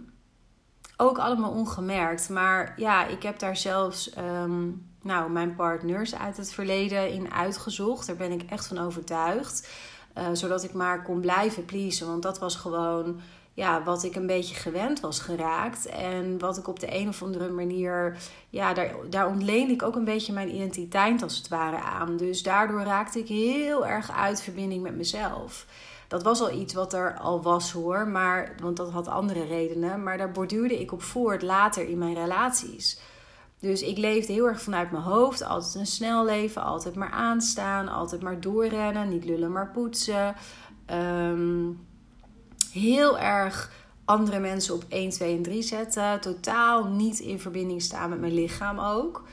ook 0.98 1.18
allemaal 1.18 1.52
ongemerkt. 1.52 2.30
Maar 2.30 2.74
ja, 2.78 3.08
ik 3.08 3.24
heb 3.24 3.40
daar 3.40 3.58
zelfs 3.58 4.10
ehm, 4.10 4.68
nou, 5.02 5.32
mijn 5.32 5.56
partners 5.56 6.16
uit 6.16 6.38
het 6.38 6.54
verleden 6.54 7.12
in 7.12 7.32
uitgezocht. 7.32 8.08
Daar 8.08 8.16
ben 8.16 8.32
ik 8.32 8.44
echt 8.44 8.68
van 8.68 8.78
overtuigd. 8.78 9.70
Uh, 10.18 10.28
zodat 10.34 10.64
ik 10.64 10.74
maar 10.74 11.04
kon 11.04 11.20
blijven 11.20 11.66
pleasen. 11.66 12.08
Want 12.08 12.24
dat 12.24 12.40
was 12.40 12.56
gewoon 12.56 13.20
ja, 13.54 13.84
wat 13.84 14.04
ik 14.04 14.16
een 14.16 14.28
beetje 14.28 14.56
gewend 14.56 15.00
was 15.00 15.20
geraakt. 15.20 15.86
En 15.86 16.40
wat 16.40 16.58
ik 16.58 16.68
op 16.68 16.80
de 16.80 16.96
een 16.96 17.08
of 17.08 17.24
andere 17.24 17.50
manier. 17.50 18.18
Ja, 18.50 18.74
daar, 18.74 18.96
daar 19.10 19.28
ontleende 19.28 19.74
ik 19.74 19.84
ook 19.84 19.96
een 19.96 20.04
beetje 20.04 20.34
mijn 20.34 20.56
identiteit 20.56 21.24
als 21.24 21.38
het 21.38 21.48
ware 21.48 21.80
aan. 21.80 22.18
Dus 22.18 22.44
daardoor 22.44 22.82
raakte 22.82 23.20
ik 23.20 23.28
heel 23.28 23.88
erg 23.88 24.12
uit 24.12 24.42
verbinding 24.42 24.84
met 24.84 24.96
mezelf. 24.96 25.66
Dat 26.08 26.24
was 26.24 26.42
al 26.42 26.52
iets 26.52 26.74
wat 26.74 26.94
er 26.94 27.18
al 27.18 27.42
was 27.42 27.72
hoor, 27.72 28.08
maar, 28.08 28.56
want 28.62 28.78
dat 28.78 28.92
had 28.92 29.08
andere 29.08 29.46
redenen. 29.46 30.04
Maar 30.04 30.18
daar 30.18 30.32
borduurde 30.32 30.80
ik 30.80 30.92
op 30.92 31.02
voort 31.02 31.42
later 31.42 31.90
in 31.90 31.98
mijn 31.98 32.16
relaties. 32.16 33.00
Dus 33.60 33.82
ik 33.82 33.98
leefde 33.98 34.34
heel 34.34 34.48
erg 34.48 34.62
vanuit 34.62 34.92
mijn 34.92 35.04
hoofd. 35.04 35.44
Altijd 35.44 35.76
een 35.76 35.86
snel 35.86 36.26
leven, 36.26 36.64
altijd 36.64 36.96
maar 36.96 37.12
aanstaan, 37.12 37.88
altijd 37.88 38.22
maar 38.22 38.42
doorrennen. 38.42 39.10
Niet 39.10 39.26
lullen, 39.26 39.52
maar 39.52 39.72
poetsen. 39.72 40.36
Ehm, 40.86 41.72
heel 42.72 43.20
erg 43.20 43.72
andere 44.06 44.40
mensen 44.40 44.76
op 44.76 44.84
1, 44.90 45.10
2 45.10 45.36
en 45.36 45.44
3 45.44 45.62
zetten. 45.62 46.22
Totaal 46.22 46.86
niet 46.86 47.20
in 47.20 47.40
verbinding 47.40 47.82
staan 47.82 48.10
met 48.10 48.20
mijn 48.20 48.34
lichaam 48.34 48.80
ook. 48.80 49.24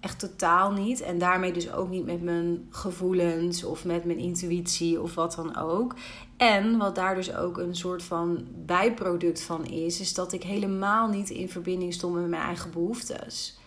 Echt 0.00 0.18
totaal 0.18 0.72
niet. 0.72 1.00
En 1.00 1.18
daarmee 1.18 1.52
dus 1.52 1.72
ook 1.72 1.88
niet 1.88 2.04
met 2.04 2.22
mijn 2.22 2.66
gevoelens 2.70 3.64
of 3.64 3.84
met 3.84 4.04
mijn 4.04 4.18
intuïtie 4.18 5.02
of 5.02 5.14
wat 5.14 5.34
dan 5.34 5.56
ook. 5.56 5.94
En 6.36 6.78
wat 6.78 6.94
daar 6.94 7.14
dus 7.14 7.34
ook 7.34 7.58
een 7.58 7.76
soort 7.76 8.02
van 8.02 8.46
bijproduct 8.66 9.42
van 9.42 9.66
is, 9.66 10.00
is 10.00 10.14
dat 10.14 10.32
ik 10.32 10.42
helemaal 10.42 11.08
niet 11.08 11.30
in 11.30 11.48
verbinding 11.48 11.94
stond 11.94 12.14
met 12.14 12.28
mijn 12.28 12.42
eigen 12.42 12.70
behoeftes. 12.70 13.57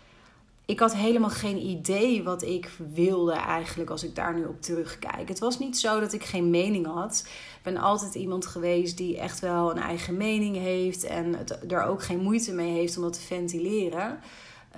Ik 0.71 0.79
had 0.79 0.95
helemaal 0.95 1.29
geen 1.29 1.57
idee 1.57 2.23
wat 2.23 2.43
ik 2.43 2.69
wilde 2.93 3.33
eigenlijk 3.33 3.89
als 3.89 4.03
ik 4.03 4.15
daar 4.15 4.35
nu 4.35 4.45
op 4.45 4.61
terugkijk. 4.61 5.27
Het 5.27 5.39
was 5.39 5.59
niet 5.59 5.79
zo 5.79 5.99
dat 5.99 6.13
ik 6.13 6.23
geen 6.23 6.49
mening 6.49 6.85
had. 6.85 7.23
Ik 7.27 7.63
ben 7.63 7.77
altijd 7.77 8.15
iemand 8.15 8.45
geweest 8.45 8.97
die 8.97 9.17
echt 9.17 9.39
wel 9.39 9.71
een 9.71 9.81
eigen 9.81 10.17
mening 10.17 10.55
heeft 10.55 11.03
en 11.03 11.35
het, 11.35 11.71
er 11.71 11.83
ook 11.83 12.03
geen 12.03 12.19
moeite 12.19 12.53
mee 12.53 12.71
heeft 12.71 12.97
om 12.97 13.03
dat 13.03 13.13
te 13.13 13.21
ventileren. 13.21 14.19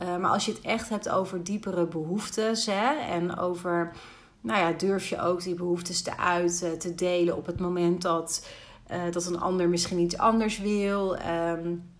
Uh, 0.01 0.17
maar 0.17 0.31
als 0.31 0.45
je 0.45 0.51
het 0.51 0.61
echt 0.61 0.89
hebt 0.89 1.09
over 1.09 1.43
diepere 1.43 1.85
behoeftes 1.85 2.65
hè, 2.65 2.93
en 2.95 3.37
over, 3.37 3.91
nou 4.41 4.59
ja, 4.59 4.71
durf 4.71 5.07
je 5.07 5.21
ook 5.21 5.43
die 5.43 5.55
behoeftes 5.55 6.01
te 6.01 6.17
uiten, 6.17 6.79
te 6.79 6.95
delen 6.95 7.37
op 7.37 7.45
het 7.45 7.59
moment 7.59 8.01
dat, 8.01 8.47
uh, 8.91 9.11
dat 9.11 9.25
een 9.25 9.39
ander 9.39 9.69
misschien 9.69 9.99
iets 9.99 10.17
anders 10.17 10.59
wil. 10.59 11.17
Um, 11.17 11.92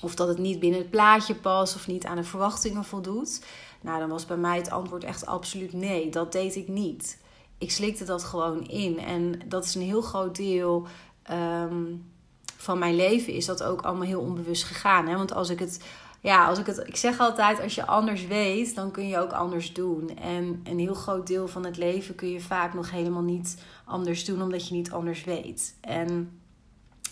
of 0.00 0.14
dat 0.14 0.28
het 0.28 0.38
niet 0.38 0.60
binnen 0.60 0.80
het 0.80 0.90
plaatje 0.90 1.34
past 1.34 1.74
of 1.74 1.86
niet 1.86 2.06
aan 2.06 2.16
de 2.16 2.24
verwachtingen 2.24 2.84
voldoet. 2.84 3.44
Nou, 3.80 3.98
dan 3.98 4.08
was 4.08 4.26
bij 4.26 4.36
mij 4.36 4.56
het 4.56 4.70
antwoord 4.70 5.04
echt 5.04 5.26
absoluut 5.26 5.72
nee. 5.72 6.10
Dat 6.10 6.32
deed 6.32 6.56
ik 6.56 6.68
niet. 6.68 7.18
Ik 7.58 7.70
slikte 7.70 8.04
dat 8.04 8.24
gewoon 8.24 8.66
in. 8.66 8.98
En 8.98 9.40
dat 9.46 9.64
is 9.64 9.74
een 9.74 9.82
heel 9.82 10.02
groot 10.02 10.36
deel 10.36 10.86
um, 11.30 12.10
van 12.56 12.78
mijn 12.78 12.96
leven. 12.96 13.32
Is 13.32 13.46
dat 13.46 13.62
ook 13.62 13.82
allemaal 13.82 14.06
heel 14.06 14.20
onbewust 14.20 14.64
gegaan. 14.64 15.06
Hè? 15.06 15.16
Want 15.16 15.34
als 15.34 15.48
ik 15.48 15.58
het 15.58 15.80
ja, 16.20 16.46
als 16.46 16.58
ik 16.58 16.66
het. 16.66 16.82
Ik 16.86 16.96
zeg 16.96 17.18
altijd: 17.18 17.60
als 17.60 17.74
je 17.74 17.86
anders 17.86 18.26
weet, 18.26 18.74
dan 18.74 18.90
kun 18.90 19.08
je 19.08 19.18
ook 19.18 19.32
anders 19.32 19.72
doen. 19.72 20.16
En 20.16 20.60
een 20.64 20.78
heel 20.78 20.94
groot 20.94 21.26
deel 21.26 21.48
van 21.48 21.64
het 21.64 21.76
leven 21.76 22.14
kun 22.14 22.30
je 22.30 22.40
vaak 22.40 22.74
nog 22.74 22.90
helemaal 22.90 23.22
niet 23.22 23.62
anders 23.84 24.24
doen, 24.24 24.42
omdat 24.42 24.68
je 24.68 24.74
niet 24.74 24.92
anders 24.92 25.24
weet. 25.24 25.76
En 25.80 26.39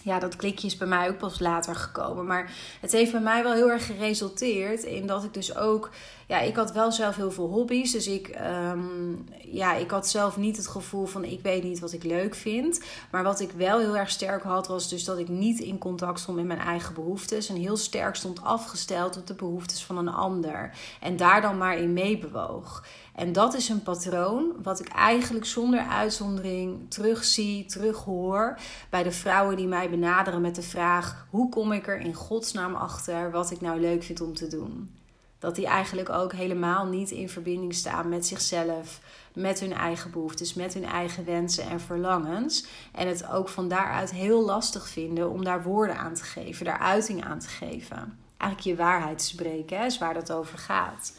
ja, 0.08 0.18
dat 0.18 0.36
klikje 0.36 0.66
is 0.66 0.76
bij 0.76 0.88
mij 0.88 1.08
ook 1.08 1.18
pas 1.18 1.38
later 1.38 1.74
gekomen. 1.74 2.26
Maar 2.26 2.52
het 2.80 2.92
heeft 2.92 3.12
bij 3.12 3.20
mij 3.20 3.42
wel 3.42 3.52
heel 3.52 3.70
erg 3.70 3.86
geresulteerd 3.86 4.82
in 4.82 5.06
dat 5.06 5.24
ik 5.24 5.34
dus 5.34 5.56
ook. 5.56 5.90
Ja, 6.28 6.40
ik 6.40 6.56
had 6.56 6.72
wel 6.72 6.92
zelf 6.92 7.16
heel 7.16 7.30
veel 7.30 7.48
hobby's. 7.48 7.92
Dus 7.92 8.06
ik, 8.06 8.28
ehm, 8.28 9.14
ja, 9.42 9.74
ik 9.74 9.90
had 9.90 10.08
zelf 10.08 10.36
niet 10.36 10.56
het 10.56 10.66
gevoel 10.66 11.06
van 11.06 11.24
ik 11.24 11.40
weet 11.42 11.62
niet 11.62 11.78
wat 11.78 11.92
ik 11.92 12.04
leuk 12.04 12.34
vind. 12.34 12.80
Maar 13.10 13.22
wat 13.22 13.40
ik 13.40 13.50
wel 13.50 13.78
heel 13.78 13.96
erg 13.96 14.10
sterk 14.10 14.42
had, 14.42 14.66
was 14.66 14.88
dus 14.88 15.04
dat 15.04 15.18
ik 15.18 15.28
niet 15.28 15.60
in 15.60 15.78
contact 15.78 16.20
stond 16.20 16.36
met 16.36 16.46
mijn 16.46 16.58
eigen 16.58 16.94
behoeftes. 16.94 17.48
En 17.48 17.56
heel 17.56 17.76
sterk 17.76 18.14
stond 18.14 18.42
afgesteld 18.42 19.16
op 19.16 19.26
de 19.26 19.34
behoeftes 19.34 19.84
van 19.84 19.96
een 19.96 20.08
ander. 20.08 20.70
En 21.00 21.16
daar 21.16 21.40
dan 21.40 21.58
maar 21.58 21.78
in 21.78 21.92
meebewoog. 21.92 22.84
En 23.14 23.32
dat 23.32 23.54
is 23.54 23.68
een 23.68 23.82
patroon 23.82 24.52
wat 24.62 24.80
ik 24.80 24.88
eigenlijk 24.88 25.44
zonder 25.44 25.80
uitzondering 25.80 26.90
terugzie, 26.90 27.64
terughoor 27.64 28.58
bij 28.90 29.02
de 29.02 29.12
vrouwen 29.12 29.56
die 29.56 29.66
mij 29.66 29.90
benaderen 29.90 30.40
met 30.40 30.54
de 30.54 30.62
vraag: 30.62 31.26
hoe 31.30 31.48
kom 31.48 31.72
ik 31.72 31.86
er 31.86 32.00
in 32.00 32.14
godsnaam 32.14 32.74
achter 32.74 33.30
wat 33.30 33.50
ik 33.50 33.60
nou 33.60 33.80
leuk 33.80 34.02
vind 34.02 34.20
om 34.20 34.34
te 34.34 34.46
doen? 34.46 34.97
Dat 35.38 35.54
die 35.54 35.66
eigenlijk 35.66 36.08
ook 36.08 36.32
helemaal 36.32 36.86
niet 36.86 37.10
in 37.10 37.28
verbinding 37.28 37.74
staan 37.74 38.08
met 38.08 38.26
zichzelf, 38.26 39.00
met 39.34 39.60
hun 39.60 39.72
eigen 39.72 40.10
behoeftes, 40.10 40.54
met 40.54 40.74
hun 40.74 40.84
eigen 40.84 41.24
wensen 41.24 41.64
en 41.64 41.80
verlangens. 41.80 42.66
En 42.92 43.08
het 43.08 43.28
ook 43.28 43.48
van 43.48 43.68
daaruit 43.68 44.10
heel 44.10 44.44
lastig 44.44 44.88
vinden 44.88 45.30
om 45.30 45.44
daar 45.44 45.62
woorden 45.62 45.96
aan 45.96 46.14
te 46.14 46.24
geven, 46.24 46.64
daar 46.64 46.78
uiting 46.78 47.24
aan 47.24 47.38
te 47.38 47.48
geven. 47.48 48.18
Eigenlijk 48.36 48.70
je 48.70 48.84
waarheid 48.84 49.22
spreken, 49.22 49.78
hè, 49.78 49.84
is 49.84 49.98
waar 49.98 50.14
dat 50.14 50.32
over 50.32 50.58
gaat. 50.58 51.12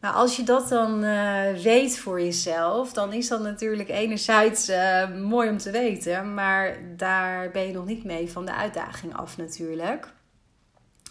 Nou, 0.00 0.14
als 0.14 0.36
je 0.36 0.42
dat 0.42 0.68
dan 0.68 1.04
uh, 1.04 1.52
weet 1.52 1.98
voor 1.98 2.20
jezelf, 2.20 2.92
dan 2.92 3.12
is 3.12 3.28
dat 3.28 3.40
natuurlijk 3.40 3.88
enerzijds 3.88 4.68
uh, 4.68 5.10
mooi 5.14 5.48
om 5.48 5.58
te 5.58 5.70
weten, 5.70 6.34
maar 6.34 6.78
daar 6.96 7.50
ben 7.50 7.66
je 7.66 7.72
nog 7.72 7.86
niet 7.86 8.04
mee 8.04 8.30
van 8.30 8.46
de 8.46 8.54
uitdaging 8.54 9.16
af 9.16 9.36
natuurlijk. 9.36 10.14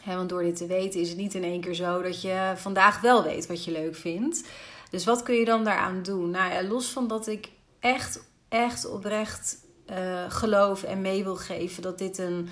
Want 0.05 0.29
door 0.29 0.43
dit 0.43 0.55
te 0.55 0.67
weten 0.67 0.99
is 0.99 1.09
het 1.09 1.17
niet 1.17 1.33
in 1.33 1.43
één 1.43 1.61
keer 1.61 1.73
zo 1.73 2.01
dat 2.01 2.21
je 2.21 2.53
vandaag 2.55 3.01
wel 3.01 3.23
weet 3.23 3.47
wat 3.47 3.65
je 3.65 3.71
leuk 3.71 3.95
vindt. 3.95 4.47
Dus 4.89 5.05
wat 5.05 5.23
kun 5.23 5.35
je 5.35 5.45
dan 5.45 5.63
daaraan 5.63 6.03
doen? 6.03 6.29
Nou 6.29 6.67
los 6.67 6.89
van 6.91 7.07
dat 7.07 7.27
ik 7.27 7.49
echt, 7.79 8.23
echt 8.49 8.87
oprecht 8.87 9.57
uh, 9.91 10.23
geloof 10.27 10.83
en 10.83 11.01
mee 11.01 11.23
wil 11.23 11.35
geven 11.35 11.81
dat 11.81 11.97
dit 11.97 12.17
een 12.17 12.49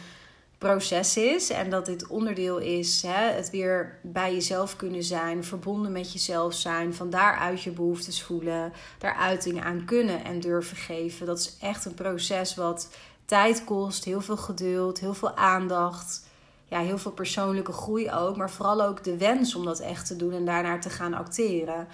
proces 0.57 1.17
is 1.17 1.50
en 1.50 1.69
dat 1.69 1.86
dit 1.86 2.07
onderdeel 2.07 2.57
is, 2.57 3.01
hè, 3.01 3.31
het 3.31 3.50
weer 3.50 4.00
bij 4.03 4.33
jezelf 4.33 4.75
kunnen 4.75 5.03
zijn, 5.03 5.43
verbonden 5.43 5.91
met 5.91 6.13
jezelf 6.13 6.53
zijn, 6.53 6.93
van 6.93 7.10
daaruit 7.10 7.62
je 7.62 7.72
behoeftes 7.72 8.22
voelen, 8.22 8.74
daar 8.98 9.15
uiting 9.15 9.63
aan 9.63 9.86
kunnen 9.86 10.24
en 10.24 10.39
durven 10.39 10.77
geven. 10.77 11.25
Dat 11.25 11.39
is 11.39 11.57
echt 11.62 11.86
een 11.86 11.93
proces 11.93 12.55
wat 12.55 12.89
tijd 13.25 13.63
kost, 13.63 14.05
heel 14.05 14.22
veel 14.22 14.38
geduld, 14.38 15.00
heel 15.00 15.13
veel 15.13 15.36
aandacht, 15.36 16.25
ja, 16.73 16.79
heel 16.79 16.97
veel 16.97 17.11
persoonlijke 17.11 17.71
groei 17.71 18.11
ook, 18.11 18.37
maar 18.37 18.51
vooral 18.51 18.81
ook 18.83 19.03
de 19.03 19.17
wens 19.17 19.55
om 19.55 19.65
dat 19.65 19.79
echt 19.79 20.07
te 20.07 20.15
doen 20.15 20.33
en 20.33 20.45
daarnaar 20.45 20.81
te 20.81 20.89
gaan 20.89 21.13
acteren. 21.13 21.87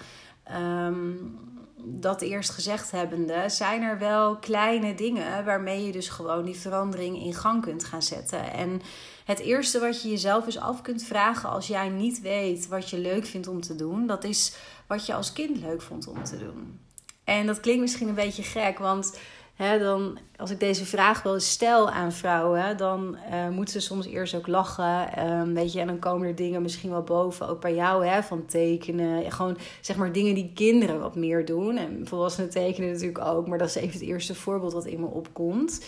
Um, 0.56 1.38
dat 1.84 2.20
eerst 2.20 2.50
gezegd 2.50 2.90
hebbende, 2.90 3.44
zijn 3.46 3.82
er 3.82 3.98
wel 3.98 4.36
kleine 4.36 4.94
dingen 4.94 5.44
waarmee 5.44 5.86
je 5.86 5.92
dus 5.92 6.08
gewoon 6.08 6.44
die 6.44 6.56
verandering 6.56 7.22
in 7.22 7.34
gang 7.34 7.62
kunt 7.62 7.84
gaan 7.84 8.02
zetten. 8.02 8.52
En 8.52 8.80
het 9.24 9.38
eerste 9.38 9.78
wat 9.78 10.02
je 10.02 10.08
jezelf 10.08 10.46
eens 10.46 10.58
af 10.58 10.82
kunt 10.82 11.02
vragen 11.02 11.50
als 11.50 11.66
jij 11.66 11.88
niet 11.88 12.20
weet 12.20 12.68
wat 12.68 12.90
je 12.90 12.98
leuk 12.98 13.26
vindt 13.26 13.48
om 13.48 13.60
te 13.60 13.76
doen, 13.76 14.06
dat 14.06 14.24
is 14.24 14.56
wat 14.86 15.06
je 15.06 15.14
als 15.14 15.32
kind 15.32 15.60
leuk 15.60 15.82
vond 15.82 16.06
om 16.06 16.24
te 16.24 16.38
doen. 16.38 16.80
En 17.24 17.46
dat 17.46 17.60
klinkt 17.60 17.80
misschien 17.80 18.08
een 18.08 18.14
beetje 18.14 18.42
gek, 18.42 18.78
want 18.78 19.18
dan, 19.60 20.18
als 20.36 20.50
ik 20.50 20.60
deze 20.60 20.84
vraag 20.84 21.22
wel 21.22 21.40
stel 21.40 21.90
aan 21.90 22.12
vrouwen, 22.12 22.76
dan 22.76 23.16
uh, 23.32 23.48
moeten 23.48 23.74
ze 23.74 23.80
soms 23.86 24.06
eerst 24.06 24.34
ook 24.34 24.46
lachen. 24.46 25.26
Um, 25.30 25.54
weet 25.54 25.72
je, 25.72 25.80
en 25.80 25.86
dan 25.86 25.98
komen 25.98 26.28
er 26.28 26.34
dingen 26.34 26.62
misschien 26.62 26.90
wel 26.90 27.02
boven, 27.02 27.48
ook 27.48 27.60
bij 27.60 27.74
jou, 27.74 28.06
hè, 28.06 28.22
van 28.22 28.46
tekenen. 28.46 29.32
Gewoon 29.32 29.58
zeg 29.80 29.96
maar 29.96 30.12
dingen 30.12 30.34
die 30.34 30.52
kinderen 30.54 31.00
wat 31.00 31.16
meer 31.16 31.44
doen. 31.44 31.76
En 31.76 32.00
volwassenen 32.04 32.50
tekenen 32.50 32.90
natuurlijk 32.90 33.24
ook, 33.24 33.48
maar 33.48 33.58
dat 33.58 33.68
is 33.68 33.74
even 33.74 33.92
het 33.92 34.08
eerste 34.08 34.34
voorbeeld 34.34 34.72
wat 34.72 34.86
in 34.86 35.00
me 35.00 35.06
opkomt. 35.06 35.84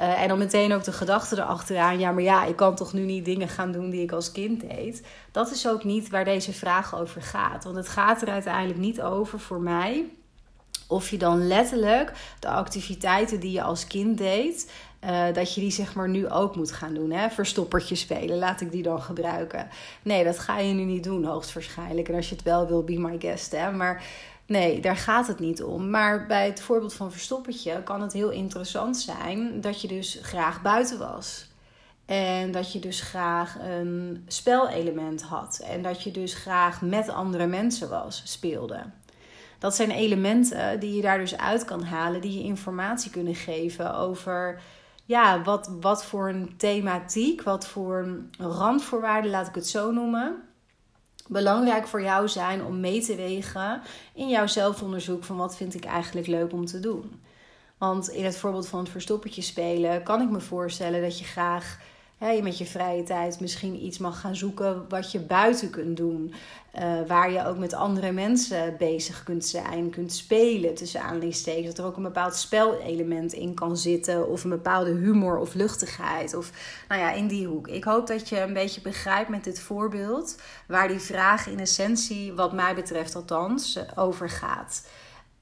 Uh, 0.00 0.22
en 0.22 0.28
dan 0.28 0.38
meteen 0.38 0.72
ook 0.72 0.84
de 0.84 0.92
gedachte 0.92 1.36
erachteraan. 1.36 1.98
Ja, 1.98 2.12
maar 2.12 2.22
ja, 2.22 2.44
ik 2.44 2.56
kan 2.56 2.74
toch 2.74 2.92
nu 2.92 3.04
niet 3.04 3.24
dingen 3.24 3.48
gaan 3.48 3.72
doen 3.72 3.90
die 3.90 4.02
ik 4.02 4.12
als 4.12 4.32
kind 4.32 4.60
deed. 4.60 5.06
Dat 5.32 5.50
is 5.50 5.68
ook 5.68 5.84
niet 5.84 6.10
waar 6.10 6.24
deze 6.24 6.52
vraag 6.52 6.98
over 6.98 7.22
gaat. 7.22 7.64
Want 7.64 7.76
het 7.76 7.88
gaat 7.88 8.22
er 8.22 8.28
uiteindelijk 8.28 8.78
niet 8.78 9.02
over 9.02 9.40
voor 9.40 9.60
mij 9.60 10.06
of 10.88 11.10
je 11.10 11.18
dan 11.18 11.46
letterlijk 11.46 12.12
de 12.40 12.48
activiteiten 12.48 13.40
die 13.40 13.52
je 13.52 13.62
als 13.62 13.86
kind 13.86 14.18
deed, 14.18 14.72
uh, 15.04 15.32
dat 15.32 15.54
je 15.54 15.60
die 15.60 15.70
zeg 15.70 15.94
maar 15.94 16.08
nu 16.08 16.28
ook 16.28 16.56
moet 16.56 16.72
gaan 16.72 16.94
doen. 16.94 17.10
Hè? 17.10 17.30
Verstoppertje 17.30 17.94
spelen, 17.94 18.38
laat 18.38 18.60
ik 18.60 18.72
die 18.72 18.82
dan 18.82 19.02
gebruiken. 19.02 19.68
Nee, 20.02 20.24
dat 20.24 20.38
ga 20.38 20.58
je 20.58 20.74
nu 20.74 20.82
niet 20.82 21.04
doen, 21.04 21.24
hoogstwaarschijnlijk. 21.24 22.08
En 22.08 22.14
als 22.14 22.28
je 22.28 22.34
het 22.34 22.44
wel 22.44 22.66
wil, 22.66 22.84
be 22.84 22.98
my 22.98 23.16
guest. 23.18 23.52
Hè? 23.52 23.72
Maar 23.72 24.02
Nee, 24.48 24.80
daar 24.80 24.96
gaat 24.96 25.26
het 25.26 25.38
niet 25.38 25.62
om. 25.62 25.90
Maar 25.90 26.26
bij 26.26 26.46
het 26.46 26.60
voorbeeld 26.60 26.94
van 26.94 27.12
Verstoppertje 27.12 27.82
kan 27.82 28.02
het 28.02 28.12
heel 28.12 28.30
interessant 28.30 28.96
zijn 28.96 29.60
dat 29.60 29.80
je 29.80 29.88
dus 29.88 30.18
graag 30.22 30.62
buiten 30.62 30.98
was. 30.98 31.46
En 32.06 32.52
dat 32.52 32.72
je 32.72 32.78
dus 32.78 33.00
graag 33.00 33.58
een 33.60 34.24
spelelement 34.26 35.22
had. 35.22 35.60
En 35.64 35.82
dat 35.82 36.02
je 36.02 36.10
dus 36.10 36.34
graag 36.34 36.82
met 36.82 37.08
andere 37.08 37.46
mensen 37.46 37.88
was, 37.88 38.22
speelde. 38.24 38.82
Dat 39.58 39.74
zijn 39.74 39.90
elementen 39.90 40.80
die 40.80 40.94
je 40.94 41.02
daar 41.02 41.18
dus 41.18 41.36
uit 41.36 41.64
kan 41.64 41.82
halen, 41.82 42.20
die 42.20 42.38
je 42.38 42.44
informatie 42.44 43.10
kunnen 43.10 43.34
geven 43.34 43.94
over 43.94 44.60
ja, 45.04 45.42
wat, 45.42 45.70
wat 45.80 46.04
voor 46.04 46.28
een 46.28 46.54
thematiek, 46.56 47.42
wat 47.42 47.66
voor 47.66 48.18
randvoorwaarden, 48.38 49.30
laat 49.30 49.48
ik 49.48 49.54
het 49.54 49.68
zo 49.68 49.90
noemen, 49.90 50.42
belangrijk 51.26 51.86
voor 51.86 52.02
jou 52.02 52.28
zijn 52.28 52.64
om 52.64 52.80
mee 52.80 53.02
te 53.02 53.16
wegen 53.16 53.82
in 54.14 54.28
jouw 54.28 54.46
zelfonderzoek 54.46 55.24
van 55.24 55.36
wat 55.36 55.56
vind 55.56 55.74
ik 55.74 55.84
eigenlijk 55.84 56.26
leuk 56.26 56.52
om 56.52 56.66
te 56.66 56.80
doen. 56.80 57.20
Want 57.78 58.08
in 58.08 58.24
het 58.24 58.36
voorbeeld 58.36 58.68
van 58.68 58.78
het 58.78 58.88
verstoppertje 58.88 59.42
spelen 59.42 60.02
kan 60.02 60.20
ik 60.20 60.30
me 60.30 60.40
voorstellen 60.40 61.02
dat 61.02 61.18
je 61.18 61.24
graag 61.24 61.78
je 62.26 62.42
met 62.42 62.58
je 62.58 62.66
vrije 62.66 63.02
tijd 63.02 63.40
misschien 63.40 63.84
iets 63.84 63.98
mag 63.98 64.20
gaan 64.20 64.36
zoeken 64.36 64.84
wat 64.88 65.12
je 65.12 65.20
buiten 65.20 65.70
kunt 65.70 65.96
doen. 65.96 66.34
Uh, 66.78 67.06
waar 67.06 67.30
je 67.30 67.46
ook 67.46 67.58
met 67.58 67.72
andere 67.72 68.12
mensen 68.12 68.76
bezig 68.78 69.22
kunt 69.22 69.44
zijn, 69.44 69.90
kunt 69.90 70.12
spelen 70.12 70.74
tussen 70.74 71.02
aanleidingstekens. 71.02 71.66
Dat 71.66 71.78
er 71.78 71.84
ook 71.84 71.96
een 71.96 72.02
bepaald 72.02 72.36
spelelement 72.36 73.32
in 73.32 73.54
kan 73.54 73.76
zitten. 73.76 74.28
Of 74.28 74.44
een 74.44 74.50
bepaalde 74.50 74.90
humor 74.90 75.38
of 75.38 75.54
luchtigheid. 75.54 76.34
Of 76.34 76.50
nou 76.88 77.00
ja, 77.00 77.12
in 77.12 77.26
die 77.26 77.46
hoek. 77.46 77.68
Ik 77.68 77.84
hoop 77.84 78.06
dat 78.06 78.28
je 78.28 78.40
een 78.40 78.52
beetje 78.52 78.80
begrijpt 78.80 79.28
met 79.28 79.44
dit 79.44 79.60
voorbeeld. 79.60 80.40
Waar 80.66 80.88
die 80.88 80.98
vraag 80.98 81.46
in 81.46 81.60
essentie, 81.60 82.32
wat 82.32 82.52
mij 82.52 82.74
betreft 82.74 83.14
althans, 83.14 83.78
over 83.96 84.30
gaat. 84.30 84.82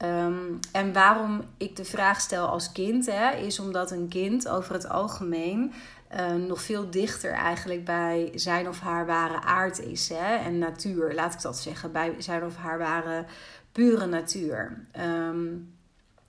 Um, 0.03 0.59
en 0.71 0.93
waarom 0.93 1.41
ik 1.57 1.75
de 1.75 1.85
vraag 1.85 2.21
stel 2.21 2.47
als 2.47 2.71
kind, 2.71 3.05
hè, 3.05 3.31
is 3.31 3.59
omdat 3.59 3.91
een 3.91 4.07
kind 4.07 4.49
over 4.49 4.73
het 4.73 4.89
algemeen 4.89 5.73
uh, 6.15 6.33
nog 6.35 6.61
veel 6.61 6.89
dichter 6.89 7.31
eigenlijk 7.31 7.85
bij 7.85 8.31
zijn 8.35 8.67
of 8.67 8.79
haar 8.79 9.05
ware 9.05 9.41
aard 9.41 9.79
is. 9.79 10.09
Hè? 10.09 10.35
En 10.35 10.57
natuur, 10.57 11.13
laat 11.13 11.33
ik 11.33 11.41
dat 11.41 11.57
zeggen, 11.57 11.91
bij 11.91 12.15
zijn 12.17 12.43
of 12.43 12.55
haar 12.55 12.77
ware 12.77 13.25
pure 13.71 14.05
natuur. 14.05 14.85
Um, 14.99 15.76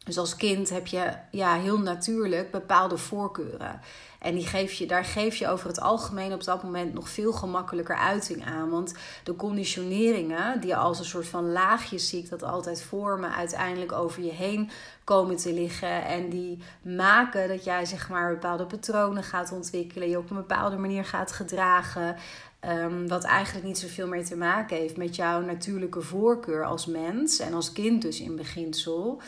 dus 0.09 0.19
als 0.19 0.37
kind 0.37 0.71
heb 0.71 0.87
je 0.87 1.13
ja, 1.31 1.55
heel 1.55 1.79
natuurlijk 1.79 2.51
bepaalde 2.51 2.97
voorkeuren. 2.97 3.81
En 4.19 4.35
die 4.35 4.47
geef 4.47 4.73
je, 4.73 4.87
daar 4.87 5.05
geef 5.05 5.35
je 5.35 5.49
over 5.49 5.69
het 5.69 5.81
algemeen 5.81 6.33
op 6.33 6.45
dat 6.45 6.63
moment 6.63 6.95
nog 6.95 7.09
veel 7.09 7.33
gemakkelijker 7.33 7.97
uiting 7.97 8.45
aan. 8.45 8.71
Want 8.71 8.95
de 9.25 9.37
conditioneringen, 9.37 10.61
die 10.61 10.77
als 10.77 10.99
een 10.99 11.05
soort 11.05 11.27
van 11.27 11.53
laagjes 11.53 12.09
ziet, 12.09 12.31
dat 12.31 12.43
altijd 12.43 12.83
vormen, 12.83 13.35
uiteindelijk 13.35 13.93
over 13.93 14.23
je 14.23 14.33
heen 14.33 14.71
komen 15.05 15.37
te 15.37 15.53
liggen. 15.53 16.05
En 16.05 16.29
die 16.29 16.59
maken 16.83 17.49
dat 17.49 17.65
jij 17.65 17.87
zeg 17.87 18.09
maar 18.09 18.33
bepaalde 18.33 18.67
patronen 18.67 19.23
gaat 19.23 19.53
ontwikkelen. 19.53 20.09
Je 20.09 20.19
op 20.19 20.31
een 20.31 20.37
bepaalde 20.37 20.77
manier 20.77 21.05
gaat 21.05 21.33
gedragen. 21.33 22.17
Um, 22.61 23.09
wat 23.09 23.25
eigenlijk 23.25 23.67
niet 23.67 23.79
zoveel 23.79 24.07
meer 24.07 24.25
te 24.25 24.37
maken 24.37 24.77
heeft 24.77 24.97
met 24.97 25.17
jouw 25.17 25.41
natuurlijke 25.41 26.01
voorkeur 26.01 26.65
als 26.65 26.87
mens 26.87 27.39
en 27.39 27.55
als 27.55 27.73
kind 27.73 28.03
dus 28.03 28.21
in 28.21 28.37
beginsel. 28.37 29.21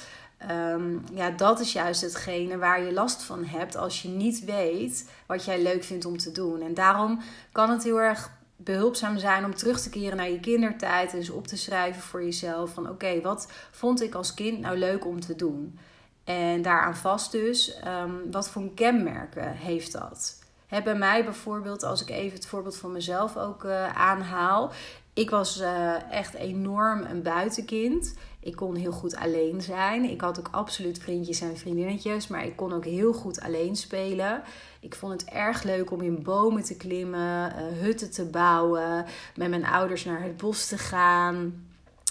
Ehm, 0.49 0.99
ja, 1.15 1.31
dat 1.31 1.61
is 1.61 1.73
juist 1.73 2.01
hetgene 2.01 2.59
waar 2.59 2.83
je 2.83 2.93
last 2.93 3.23
van 3.23 3.45
hebt 3.45 3.77
als 3.77 4.03
je 4.03 4.09
niet 4.09 4.45
weet 4.45 5.11
wat 5.27 5.45
jij 5.45 5.63
leuk 5.63 5.85
vindt 5.85 6.05
om 6.05 6.19
te 6.19 6.33
doen. 6.33 6.61
En 6.63 6.75
daarom 6.75 7.21
kan 7.53 7.71
het 7.71 7.85
heel 7.85 8.01
erg 8.01 8.31
behulpzaam 8.57 9.19
zijn 9.19 9.45
om 9.45 9.55
terug 9.55 9.81
te 9.81 9.91
keren 9.91 10.17
naar 10.17 10.31
je 10.31 10.41
kindertijd 10.41 11.13
en 11.13 11.19
eens 11.19 11.31
op 11.31 11.47
te 11.47 11.57
schrijven 11.57 12.03
voor 12.03 12.25
jezelf 12.25 12.75
van 12.75 12.89
oké, 12.89 13.21
wat 13.21 13.49
vond 13.71 14.03
ik 14.03 14.15
als 14.15 14.35
kind 14.35 14.61
nou 14.61 14.79
leuk 14.79 15.07
om 15.07 15.21
te 15.21 15.35
doen? 15.35 15.79
En 16.25 16.63
daaraan 16.63 16.97
vast 16.97 17.33
dus, 17.33 17.79
ehm, 17.79 18.31
wat 18.31 18.49
voor 18.49 18.75
kenmerken 18.75 19.53
heeft 19.53 19.93
dat? 19.93 20.39
He, 20.67 20.83
bij 20.83 20.95
mij 20.95 21.25
bijvoorbeeld, 21.25 21.83
als 21.83 22.03
ik 22.03 22.11
even 22.11 22.37
het 22.37 22.47
voorbeeld 22.47 22.77
van 22.77 22.93
mezelf 22.93 23.37
ook 23.37 23.65
uh, 23.65 23.97
aanhaal. 23.97 24.73
Ik 25.13 25.31
was 25.31 25.61
uh, 25.61 26.13
echt 26.13 26.35
enorm 26.35 27.05
een 27.05 27.23
buitenkind. 27.23 28.15
Ik 28.43 28.57
kon 28.57 28.75
heel 28.75 28.93
goed 28.93 29.17
alleen 29.17 29.63
zijn. 29.63 30.05
Ik 30.05 30.21
had 30.21 30.39
ook 30.39 30.49
absoluut 30.51 30.99
vriendjes 30.99 31.41
en 31.41 31.57
vriendinnetjes, 31.57 32.27
maar 32.27 32.45
ik 32.45 32.57
kon 32.57 32.73
ook 32.73 32.85
heel 32.85 33.13
goed 33.13 33.41
alleen 33.41 33.77
spelen. 33.77 34.43
Ik 34.81 34.95
vond 34.95 35.13
het 35.13 35.25
erg 35.25 35.63
leuk 35.63 35.91
om 35.91 36.01
in 36.01 36.23
bomen 36.23 36.63
te 36.63 36.77
klimmen, 36.77 37.53
uh, 37.53 37.83
hutten 37.83 38.11
te 38.11 38.25
bouwen, 38.25 39.05
met 39.37 39.49
mijn 39.49 39.67
ouders 39.67 40.05
naar 40.05 40.23
het 40.23 40.37
bos 40.37 40.67
te 40.67 40.79
gaan. 40.79 41.65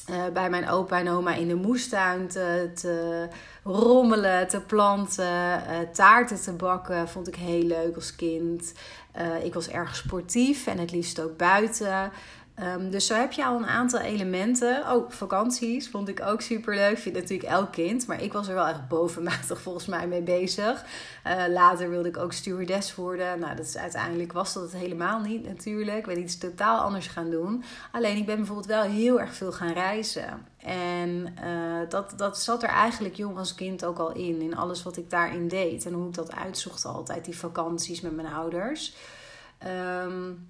Uh, 0.09 0.27
bij 0.33 0.49
mijn 0.49 0.69
opa 0.69 0.99
en 0.99 1.09
oma 1.09 1.35
in 1.35 1.47
de 1.47 1.55
moestuin 1.55 2.27
te, 2.27 2.71
te 2.75 3.27
rommelen, 3.63 4.47
te 4.47 4.61
planten, 4.61 5.25
uh, 5.25 5.79
taarten 5.93 6.41
te 6.41 6.51
bakken. 6.51 7.07
Vond 7.07 7.27
ik 7.27 7.35
heel 7.35 7.63
leuk 7.63 7.95
als 7.95 8.15
kind. 8.15 8.73
Ik 9.43 9.53
was 9.53 9.69
erg 9.69 9.95
sportief 9.95 10.67
en 10.67 10.77
het 10.77 10.91
liefst 10.91 11.21
ook 11.21 11.37
buiten. 11.37 12.11
Um, 12.63 12.89
dus 12.91 13.05
zo 13.05 13.13
heb 13.13 13.31
je 13.31 13.45
al 13.45 13.57
een 13.57 13.65
aantal 13.65 13.99
elementen. 13.99 14.91
Oh, 14.91 15.11
vakanties 15.11 15.89
vond 15.89 16.07
ik 16.07 16.21
ook 16.21 16.41
super 16.41 16.75
leuk. 16.75 16.97
Vind 16.97 17.15
natuurlijk 17.15 17.49
elk 17.49 17.71
kind. 17.71 18.07
Maar 18.07 18.23
ik 18.23 18.33
was 18.33 18.47
er 18.47 18.53
wel 18.53 18.67
echt 18.67 18.87
bovenmatig 18.87 19.61
volgens 19.67 19.85
mij 19.85 20.07
mee 20.07 20.21
bezig. 20.21 20.85
Uh, 21.27 21.43
later 21.47 21.89
wilde 21.89 22.09
ik 22.09 22.17
ook 22.17 22.33
stewardess 22.33 22.95
worden. 22.95 23.39
Nou, 23.39 23.55
dat 23.55 23.65
is, 23.65 23.77
uiteindelijk 23.77 24.31
was 24.31 24.53
dat 24.53 24.63
het 24.63 24.81
helemaal 24.81 25.19
niet 25.19 25.47
natuurlijk. 25.47 25.97
Ik 25.97 26.05
ben 26.05 26.19
iets 26.19 26.37
totaal 26.37 26.79
anders 26.79 27.07
gaan 27.07 27.29
doen. 27.29 27.63
Alleen 27.91 28.17
ik 28.17 28.25
ben 28.25 28.35
bijvoorbeeld 28.35 28.67
wel 28.67 28.83
heel 28.83 29.19
erg 29.19 29.35
veel 29.35 29.51
gaan 29.51 29.73
reizen. 29.73 30.45
En 30.57 31.35
uh, 31.43 31.89
dat, 31.89 32.13
dat 32.17 32.39
zat 32.39 32.63
er 32.63 32.69
eigenlijk 32.69 33.15
jong 33.15 33.37
als 33.37 33.55
kind 33.55 33.85
ook 33.85 33.97
al 33.97 34.11
in. 34.11 34.41
In 34.41 34.55
alles 34.55 34.83
wat 34.83 34.97
ik 34.97 35.09
daarin 35.09 35.47
deed. 35.47 35.85
En 35.85 35.93
hoe 35.93 36.07
ik 36.07 36.13
dat 36.13 36.35
uitzocht 36.35 36.85
altijd. 36.85 37.25
Die 37.25 37.37
vakanties 37.37 38.01
met 38.01 38.15
mijn 38.15 38.33
ouders. 38.33 38.95
Um, 40.03 40.47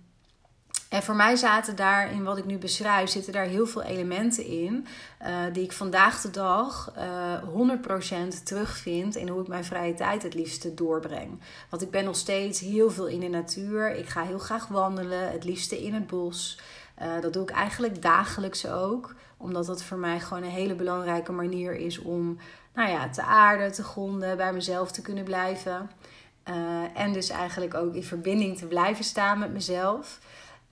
en 0.89 1.03
voor 1.03 1.15
mij 1.15 1.35
zaten 1.35 1.75
daar, 1.75 2.11
in 2.11 2.23
wat 2.23 2.37
ik 2.37 2.45
nu 2.45 2.57
beschrijf, 2.57 3.09
zitten 3.09 3.33
daar 3.33 3.45
heel 3.45 3.67
veel 3.67 3.81
elementen 3.81 4.45
in. 4.45 4.87
Uh, 5.21 5.43
die 5.53 5.63
ik 5.63 5.71
vandaag 5.71 6.21
de 6.21 6.29
dag 6.29 6.93
uh, 6.97 7.77
100% 8.37 8.43
terugvind 8.43 9.15
in 9.15 9.27
hoe 9.27 9.41
ik 9.41 9.47
mijn 9.47 9.63
vrije 9.63 9.93
tijd 9.93 10.23
het 10.23 10.33
liefste 10.33 10.73
doorbreng. 10.73 11.39
Want 11.69 11.81
ik 11.81 11.91
ben 11.91 12.05
nog 12.05 12.15
steeds 12.15 12.59
heel 12.59 12.91
veel 12.91 13.07
in 13.07 13.19
de 13.19 13.27
natuur. 13.27 13.95
Ik 13.95 14.09
ga 14.09 14.23
heel 14.23 14.39
graag 14.39 14.67
wandelen, 14.67 15.31
het 15.31 15.43
liefste 15.43 15.83
in 15.83 15.93
het 15.93 16.07
bos. 16.07 16.59
Uh, 17.01 17.21
dat 17.21 17.33
doe 17.33 17.43
ik 17.43 17.49
eigenlijk 17.49 18.01
dagelijks 18.01 18.67
ook. 18.67 19.15
Omdat 19.37 19.65
dat 19.65 19.83
voor 19.83 19.97
mij 19.97 20.19
gewoon 20.19 20.43
een 20.43 20.49
hele 20.49 20.75
belangrijke 20.75 21.31
manier 21.31 21.75
is 21.75 21.99
om 21.99 22.37
nou 22.73 22.89
ja, 22.89 23.09
te 23.09 23.23
aarden, 23.23 23.71
te 23.71 23.83
gronden, 23.83 24.37
bij 24.37 24.53
mezelf 24.53 24.91
te 24.91 25.01
kunnen 25.01 25.23
blijven. 25.23 25.89
En 26.93 27.13
dus 27.13 27.29
eigenlijk 27.29 27.73
ook 27.73 27.93
in 27.93 28.03
verbinding 28.03 28.57
te 28.57 28.65
blijven 28.65 29.03
staan 29.03 29.39
met 29.39 29.53
mezelf. 29.53 30.19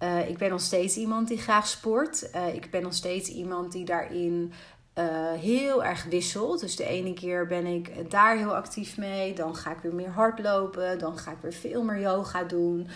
Uh, 0.03 0.29
ik 0.29 0.37
ben 0.37 0.49
nog 0.49 0.61
steeds 0.61 0.97
iemand 0.97 1.27
die 1.27 1.37
graag 1.37 1.67
sport. 1.67 2.29
Uh, 2.35 2.53
ik 2.53 2.71
ben 2.71 2.81
nog 2.81 2.93
steeds 2.93 3.29
iemand 3.29 3.71
die 3.71 3.85
daarin 3.85 4.53
uh, 4.95 5.31
heel 5.31 5.83
erg 5.83 6.03
wisselt. 6.03 6.59
Dus 6.59 6.75
de 6.75 6.85
ene 6.85 7.13
keer 7.13 7.47
ben 7.47 7.65
ik 7.65 8.09
daar 8.09 8.37
heel 8.37 8.55
actief 8.55 8.97
mee. 8.97 9.33
Dan 9.33 9.55
ga 9.55 9.71
ik 9.71 9.77
weer 9.81 9.95
meer 9.95 10.09
hardlopen. 10.09 10.99
Dan 10.99 11.17
ga 11.17 11.31
ik 11.31 11.37
weer 11.41 11.53
veel 11.53 11.83
meer 11.83 11.99
yoga 11.99 12.43
doen. 12.43 12.87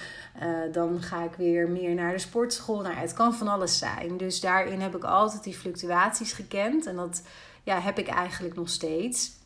dan 0.72 1.02
ga 1.02 1.24
ik 1.24 1.34
weer 1.34 1.70
meer 1.70 1.94
naar 1.94 2.12
de 2.12 2.20
sportschool. 2.20 2.82
Nou, 2.82 2.96
het 2.96 3.14
kan 3.14 3.34
van 3.34 3.48
alles 3.48 3.78
zijn. 3.78 4.18
Dus 4.18 4.40
daarin 4.40 4.82
heb 4.82 4.96
ik 4.96 5.04
altijd 5.04 5.44
die 5.44 5.58
fluctuaties 5.58 6.34
gekend. 6.34 6.86
En 6.86 6.96
dat 6.96 7.22
ja, 7.64 7.80
heb 7.80 7.98
ik 7.98 8.08
eigenlijk 8.08 8.56
nog 8.56 8.70
steeds. 8.70 9.41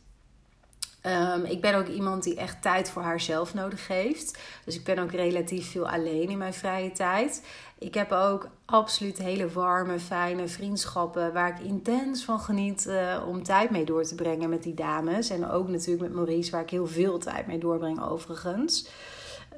Um, 1.08 1.44
ik 1.46 1.62
ben 1.62 1.76
ook 1.76 1.88
iemand 1.88 2.24
die 2.24 2.36
echt 2.36 2.62
tijd 2.62 2.90
voor 2.90 3.02
haarzelf 3.02 3.54
nodig 3.54 3.88
heeft. 3.88 4.38
Dus 4.66 4.76
ik 4.76 4.84
ben 4.84 5.00
ook 5.00 5.12
relatief 5.12 5.72
veel 5.72 5.90
alleen 5.90 6.30
in 6.30 6.38
mijn 6.38 6.54
vrije 6.54 6.92
tijd. 6.92 7.46
Ik 7.80 7.94
heb 7.94 8.12
ook 8.12 8.48
absoluut 8.66 9.18
hele 9.18 9.50
warme, 9.50 10.00
fijne 10.00 10.48
vriendschappen 10.48 11.34
waar 11.34 11.50
ik 11.50 11.66
intens 11.66 12.24
van 12.24 12.40
geniet 12.40 12.86
uh, 12.88 13.24
om 13.28 13.44
tijd 13.44 13.70
mee 13.70 13.86
door 13.86 14.04
te 14.04 14.16
brengen 14.16 14.50
met 14.50 14.64
die 14.64 14.74
dames. 14.74 15.30
En 15.30 15.50
ook 15.50 15.68
natuurlijk 15.68 16.02
met 16.02 16.14
Maurice, 16.14 16.52
waar 16.52 16.62
ik 16.62 16.70
heel 16.70 16.88
veel 16.88 17.18
tijd 17.18 17.48
mee 17.48 17.60
doorbreng 17.60 18.04
overigens. 18.04 18.90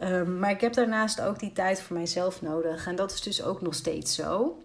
Um, 0.03 0.39
maar 0.39 0.51
ik 0.51 0.61
heb 0.61 0.73
daarnaast 0.73 1.21
ook 1.21 1.39
die 1.39 1.53
tijd 1.53 1.81
voor 1.81 1.95
mijzelf 1.95 2.41
nodig. 2.41 2.87
En 2.87 2.95
dat 2.95 3.11
is 3.11 3.21
dus 3.21 3.43
ook 3.43 3.61
nog 3.61 3.73
steeds 3.73 4.15
zo. 4.15 4.57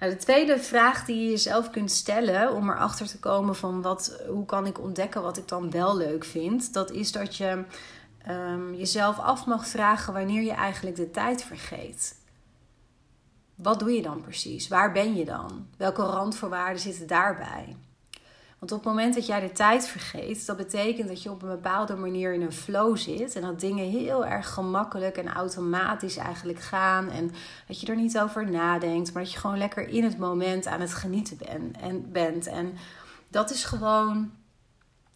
Nou, 0.00 0.12
de 0.12 0.18
tweede 0.18 0.58
vraag 0.58 1.04
die 1.04 1.22
je 1.22 1.30
jezelf 1.30 1.70
kunt 1.70 1.90
stellen 1.90 2.54
om 2.54 2.70
erachter 2.70 3.06
te 3.06 3.18
komen 3.18 3.56
van 3.56 3.82
wat, 3.82 4.20
hoe 4.28 4.44
kan 4.44 4.66
ik 4.66 4.80
ontdekken 4.80 5.22
wat 5.22 5.36
ik 5.36 5.48
dan 5.48 5.70
wel 5.70 5.96
leuk 5.96 6.24
vind, 6.24 6.72
dat 6.72 6.90
is 6.90 7.12
dat 7.12 7.36
je 7.36 7.64
um, 8.28 8.74
jezelf 8.74 9.18
af 9.18 9.46
mag 9.46 9.66
vragen 9.66 10.12
wanneer 10.12 10.42
je 10.42 10.52
eigenlijk 10.52 10.96
de 10.96 11.10
tijd 11.10 11.44
vergeet. 11.44 12.24
Wat 13.54 13.78
doe 13.78 13.90
je 13.90 14.02
dan 14.02 14.20
precies? 14.20 14.68
Waar 14.68 14.92
ben 14.92 15.14
je 15.14 15.24
dan? 15.24 15.66
Welke 15.76 16.02
randvoorwaarden 16.02 16.80
zitten 16.80 17.06
daarbij? 17.06 17.76
Want 18.58 18.72
op 18.72 18.78
het 18.78 18.88
moment 18.88 19.14
dat 19.14 19.26
jij 19.26 19.40
de 19.40 19.52
tijd 19.52 19.88
vergeet, 19.88 20.46
dat 20.46 20.56
betekent 20.56 21.08
dat 21.08 21.22
je 21.22 21.30
op 21.30 21.42
een 21.42 21.48
bepaalde 21.48 21.96
manier 21.96 22.34
in 22.34 22.42
een 22.42 22.52
flow 22.52 22.96
zit. 22.96 23.36
En 23.36 23.42
dat 23.42 23.60
dingen 23.60 23.90
heel 23.90 24.26
erg 24.26 24.48
gemakkelijk 24.48 25.16
en 25.16 25.32
automatisch 25.32 26.16
eigenlijk 26.16 26.60
gaan. 26.60 27.10
En 27.10 27.30
dat 27.66 27.80
je 27.80 27.86
er 27.86 27.96
niet 27.96 28.18
over 28.18 28.50
nadenkt, 28.50 29.12
maar 29.12 29.22
dat 29.22 29.32
je 29.32 29.38
gewoon 29.38 29.58
lekker 29.58 29.88
in 29.88 30.04
het 30.04 30.18
moment 30.18 30.66
aan 30.66 30.80
het 30.80 30.94
genieten 30.94 31.36
ben, 31.36 31.72
en, 31.80 32.12
bent. 32.12 32.46
En 32.46 32.74
dat 33.28 33.50
is 33.50 33.64
gewoon 33.64 34.30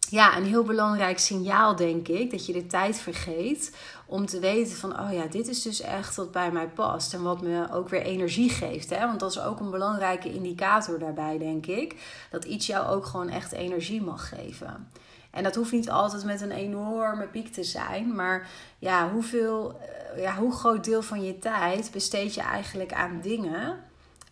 ja, 0.09 0.37
een 0.37 0.45
heel 0.45 0.63
belangrijk 0.63 1.19
signaal, 1.19 1.75
denk 1.75 2.07
ik, 2.07 2.31
dat 2.31 2.45
je 2.45 2.53
de 2.53 2.67
tijd 2.67 2.99
vergeet 2.99 3.75
om 4.11 4.25
te 4.25 4.39
weten 4.39 4.77
van, 4.77 4.99
oh 4.99 5.13
ja, 5.13 5.25
dit 5.25 5.47
is 5.47 5.61
dus 5.61 5.81
echt 5.81 6.15
wat 6.15 6.31
bij 6.31 6.51
mij 6.51 6.67
past 6.67 7.13
en 7.13 7.21
wat 7.21 7.41
me 7.41 7.71
ook 7.71 7.89
weer 7.89 8.01
energie 8.01 8.49
geeft. 8.49 8.89
Hè? 8.89 8.99
Want 8.99 9.19
dat 9.19 9.31
is 9.31 9.39
ook 9.39 9.59
een 9.59 9.69
belangrijke 9.69 10.33
indicator 10.33 10.99
daarbij, 10.99 11.37
denk 11.37 11.65
ik, 11.65 11.95
dat 12.31 12.45
iets 12.45 12.67
jou 12.67 12.87
ook 12.87 13.05
gewoon 13.05 13.29
echt 13.29 13.51
energie 13.51 14.01
mag 14.01 14.29
geven. 14.29 14.87
En 15.29 15.43
dat 15.43 15.55
hoeft 15.55 15.71
niet 15.71 15.89
altijd 15.89 16.23
met 16.23 16.41
een 16.41 16.51
enorme 16.51 17.27
piek 17.27 17.53
te 17.53 17.63
zijn, 17.63 18.15
maar 18.15 18.49
ja, 18.79 19.11
hoeveel, 19.11 19.79
eh, 19.79 20.21
ja, 20.21 20.35
hoe 20.35 20.53
groot 20.53 20.83
deel 20.83 21.01
van 21.01 21.23
je 21.23 21.39
tijd 21.39 21.91
besteed 21.91 22.33
je 22.33 22.41
eigenlijk 22.41 22.93
aan 22.93 23.19
dingen, 23.21 23.79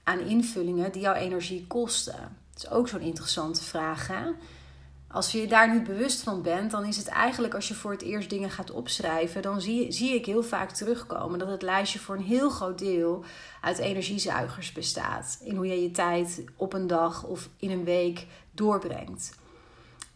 aan 0.04 0.20
invullingen 0.20 0.92
die 0.92 1.02
jouw 1.02 1.13
energie 1.13 1.68
kosten? 1.68 2.38
Dat 2.54 2.63
is 2.63 2.70
ook 2.70 2.88
zo'n 2.88 3.02
interessante 3.02 3.63
vraag, 3.63 4.08
hè? 4.08 4.24
Als 5.12 5.32
je 5.32 5.48
daar 5.48 5.74
niet 5.74 5.84
bewust 5.84 6.22
van 6.22 6.41
bent, 6.41 6.72
dan 6.72 6.86
is 6.86 6.98
het 6.98 7.08
eigenlijk 7.08 7.54
als 7.54 7.67
je 7.67 7.74
voor 7.74 7.91
het 7.91 8.02
eerst 8.02 8.30
dingen 8.30 8.50
gaat 8.50 8.72
opschrijven, 8.72 9.41
dan 9.41 9.62
zie, 9.62 9.91
zie 9.91 10.15
ik 10.15 10.26
heel 10.26 10.43
vaak 10.43 10.72
terugkomen 10.72 11.39
dat 11.39 11.48
het 11.48 11.62
lijstje 11.62 12.00
voor 12.00 12.15
een 12.15 12.24
heel 12.24 12.50
groot 12.50 12.80
deel 12.80 13.24
uit 13.62 13.78
energiezuigers 13.78 14.72
bestaat. 14.72 15.39
In 15.43 15.56
hoe 15.56 15.67
je 15.67 15.82
je 15.82 15.91
tijd 15.91 16.43
op 16.56 16.74
een 16.74 16.88
dag 16.88 17.24
of 17.24 17.50
in 17.58 17.72
een 17.72 17.84
week 17.84 18.26
doorbrengt. 18.52 19.38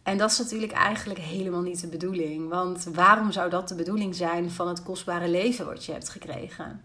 En 0.02 0.18
dat 0.18 0.30
is 0.30 0.38
natuurlijk 0.38 0.72
eigenlijk 0.72 1.20
helemaal 1.20 1.62
niet 1.62 1.80
de 1.80 1.86
bedoeling. 1.86 2.48
Want 2.48 2.84
waarom 2.92 3.32
zou 3.32 3.50
dat 3.50 3.68
de 3.68 3.74
bedoeling 3.74 4.14
zijn 4.14 4.50
van 4.50 4.68
het 4.68 4.82
kostbare 4.82 5.28
leven 5.28 5.66
wat 5.66 5.84
je 5.84 5.92
hebt 5.92 6.08
gekregen? 6.08 6.84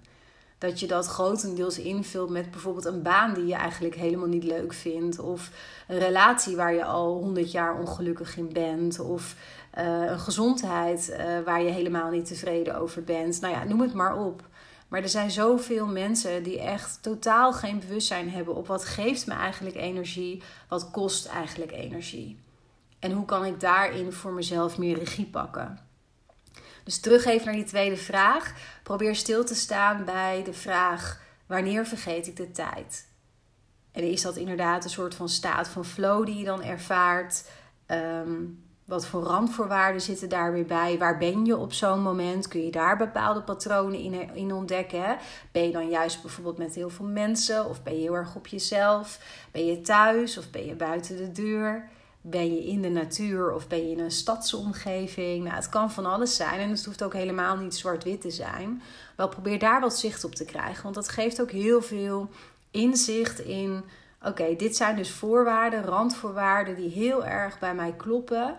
Dat 0.59 0.79
je 0.79 0.87
dat 0.87 1.07
grotendeels 1.07 1.79
invult 1.79 2.29
met 2.29 2.51
bijvoorbeeld 2.51 2.85
een 2.85 3.01
baan 3.01 3.33
die 3.33 3.45
je 3.45 3.53
eigenlijk 3.53 3.95
helemaal 3.95 4.27
niet 4.27 4.43
leuk 4.43 4.73
vindt. 4.73 5.19
Of 5.19 5.51
een 5.87 5.99
relatie 5.99 6.55
waar 6.55 6.73
je 6.73 6.85
al 6.85 7.17
honderd 7.17 7.51
jaar 7.51 7.79
ongelukkig 7.79 8.37
in 8.37 8.53
bent. 8.53 8.99
Of 8.99 9.35
uh, 9.77 10.09
een 10.09 10.19
gezondheid 10.19 11.09
uh, 11.09 11.39
waar 11.45 11.61
je 11.61 11.71
helemaal 11.71 12.09
niet 12.09 12.25
tevreden 12.25 12.79
over 12.79 13.03
bent. 13.03 13.41
Nou 13.41 13.53
ja, 13.53 13.63
noem 13.63 13.81
het 13.81 13.93
maar 13.93 14.17
op. 14.25 14.47
Maar 14.87 15.01
er 15.01 15.09
zijn 15.09 15.31
zoveel 15.31 15.85
mensen 15.87 16.43
die 16.43 16.59
echt 16.59 16.97
totaal 17.01 17.53
geen 17.53 17.79
bewustzijn 17.79 18.29
hebben 18.29 18.55
op 18.55 18.67
wat 18.67 18.85
geeft 18.85 19.27
me 19.27 19.33
eigenlijk 19.33 19.75
energie, 19.75 20.43
wat 20.67 20.91
kost 20.91 21.25
eigenlijk 21.25 21.71
energie. 21.71 22.39
En 22.99 23.11
hoe 23.11 23.25
kan 23.25 23.45
ik 23.45 23.59
daarin 23.59 24.11
voor 24.11 24.31
mezelf 24.31 24.77
meer 24.77 24.97
regie 24.97 25.25
pakken? 25.25 25.88
Dus 26.89 26.99
terug 26.99 27.25
even 27.25 27.45
naar 27.45 27.55
die 27.55 27.63
tweede 27.63 27.97
vraag. 27.97 28.53
Probeer 28.83 29.15
stil 29.15 29.45
te 29.45 29.55
staan 29.55 30.05
bij 30.05 30.41
de 30.43 30.53
vraag: 30.53 31.21
wanneer 31.45 31.85
vergeet 31.85 32.27
ik 32.27 32.35
de 32.35 32.51
tijd? 32.51 33.07
En 33.91 34.03
is 34.03 34.21
dat 34.21 34.35
inderdaad 34.35 34.83
een 34.83 34.89
soort 34.89 35.15
van 35.15 35.29
staat 35.29 35.67
van 35.67 35.85
flow 35.85 36.25
die 36.25 36.37
je 36.37 36.45
dan 36.45 36.63
ervaart? 36.63 37.49
Ehm, 37.85 38.43
wat 38.85 39.05
voor 39.05 39.23
randvoorwaarden 39.23 40.01
zitten 40.01 40.29
daar 40.29 40.53
weer 40.53 40.65
bij? 40.65 40.97
Waar 40.97 41.17
ben 41.17 41.45
je 41.45 41.57
op 41.57 41.73
zo'n 41.73 42.01
moment? 42.01 42.47
Kun 42.47 42.65
je 42.65 42.71
daar 42.71 42.97
bepaalde 42.97 43.41
patronen 43.41 43.99
in, 43.99 44.35
in 44.35 44.53
ontdekken? 44.53 45.17
Ben 45.51 45.65
je 45.65 45.71
dan 45.71 45.89
juist 45.89 46.21
bijvoorbeeld 46.21 46.57
met 46.57 46.75
heel 46.75 46.89
veel 46.89 47.05
mensen? 47.05 47.65
Of 47.65 47.83
ben 47.83 47.93
je 47.93 48.01
heel 48.01 48.15
erg 48.15 48.35
op 48.35 48.47
jezelf? 48.47 49.19
Ben 49.51 49.65
je 49.65 49.81
thuis 49.81 50.37
of 50.37 50.49
ben 50.49 50.65
je 50.65 50.75
buiten 50.75 51.17
de 51.17 51.31
deur? 51.31 51.89
Ben 52.21 52.55
je 52.55 52.63
in 52.63 52.81
de 52.81 52.89
natuur 52.89 53.53
of 53.53 53.67
ben 53.67 53.85
je 53.85 53.91
in 53.91 53.99
een 53.99 54.11
stadsomgeving? 54.11 55.43
Nou, 55.43 55.55
het 55.55 55.69
kan 55.69 55.91
van 55.91 56.05
alles 56.05 56.35
zijn 56.35 56.59
en 56.59 56.69
het 56.69 56.85
hoeft 56.85 57.03
ook 57.03 57.13
helemaal 57.13 57.57
niet 57.57 57.75
zwart-wit 57.75 58.21
te 58.21 58.31
zijn. 58.31 58.81
Wel 59.15 59.29
probeer 59.29 59.59
daar 59.59 59.81
wat 59.81 59.97
zicht 59.97 60.23
op 60.23 60.35
te 60.35 60.45
krijgen, 60.45 60.83
want 60.83 60.95
dat 60.95 61.09
geeft 61.09 61.41
ook 61.41 61.51
heel 61.51 61.81
veel 61.81 62.29
inzicht 62.71 63.39
in. 63.39 63.83
Oké, 64.23 64.55
dit 64.55 64.75
zijn 64.75 64.95
dus 64.95 65.11
voorwaarden, 65.11 65.83
randvoorwaarden 65.83 66.75
die 66.75 66.89
heel 66.89 67.25
erg 67.25 67.59
bij 67.59 67.75
mij 67.75 67.93
kloppen. 67.97 68.55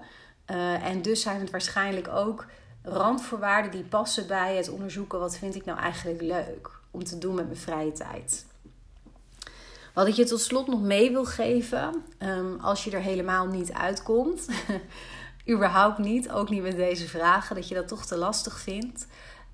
Uh, 0.51 0.87
en 0.87 1.03
dus 1.03 1.23
zijn 1.23 1.41
het 1.41 1.51
waarschijnlijk 1.51 2.09
ook 2.09 2.47
randvoorwaarden 2.83 3.71
die 3.71 3.85
passen 3.85 4.27
bij 4.27 4.57
het 4.57 4.69
onderzoeken 4.69 5.19
wat 5.19 5.37
vind 5.37 5.55
ik 5.55 5.65
nou 5.65 5.79
eigenlijk 5.79 6.21
leuk 6.21 6.71
om 6.91 7.05
te 7.05 7.19
doen 7.19 7.35
met 7.35 7.47
mijn 7.47 7.59
vrije 7.59 7.93
tijd. 7.93 8.47
Wat 9.95 10.07
ik 10.07 10.15
je 10.15 10.25
tot 10.25 10.41
slot 10.41 10.67
nog 10.67 10.81
mee 10.81 11.11
wil 11.11 11.25
geven, 11.25 11.95
um, 12.19 12.59
als 12.61 12.85
je 12.85 12.91
er 12.91 13.01
helemaal 13.01 13.47
niet 13.47 13.73
uitkomt, 13.73 14.49
überhaupt 15.55 15.99
niet, 15.99 16.31
ook 16.31 16.51
niet 16.51 16.63
met 16.63 16.77
deze 16.77 17.09
vragen, 17.09 17.57
dat 17.57 17.69
je 17.69 17.75
dat 17.75 17.89
toch 17.89 18.07
te 18.07 18.17
lastig 18.17 18.61
vindt, 18.61 19.07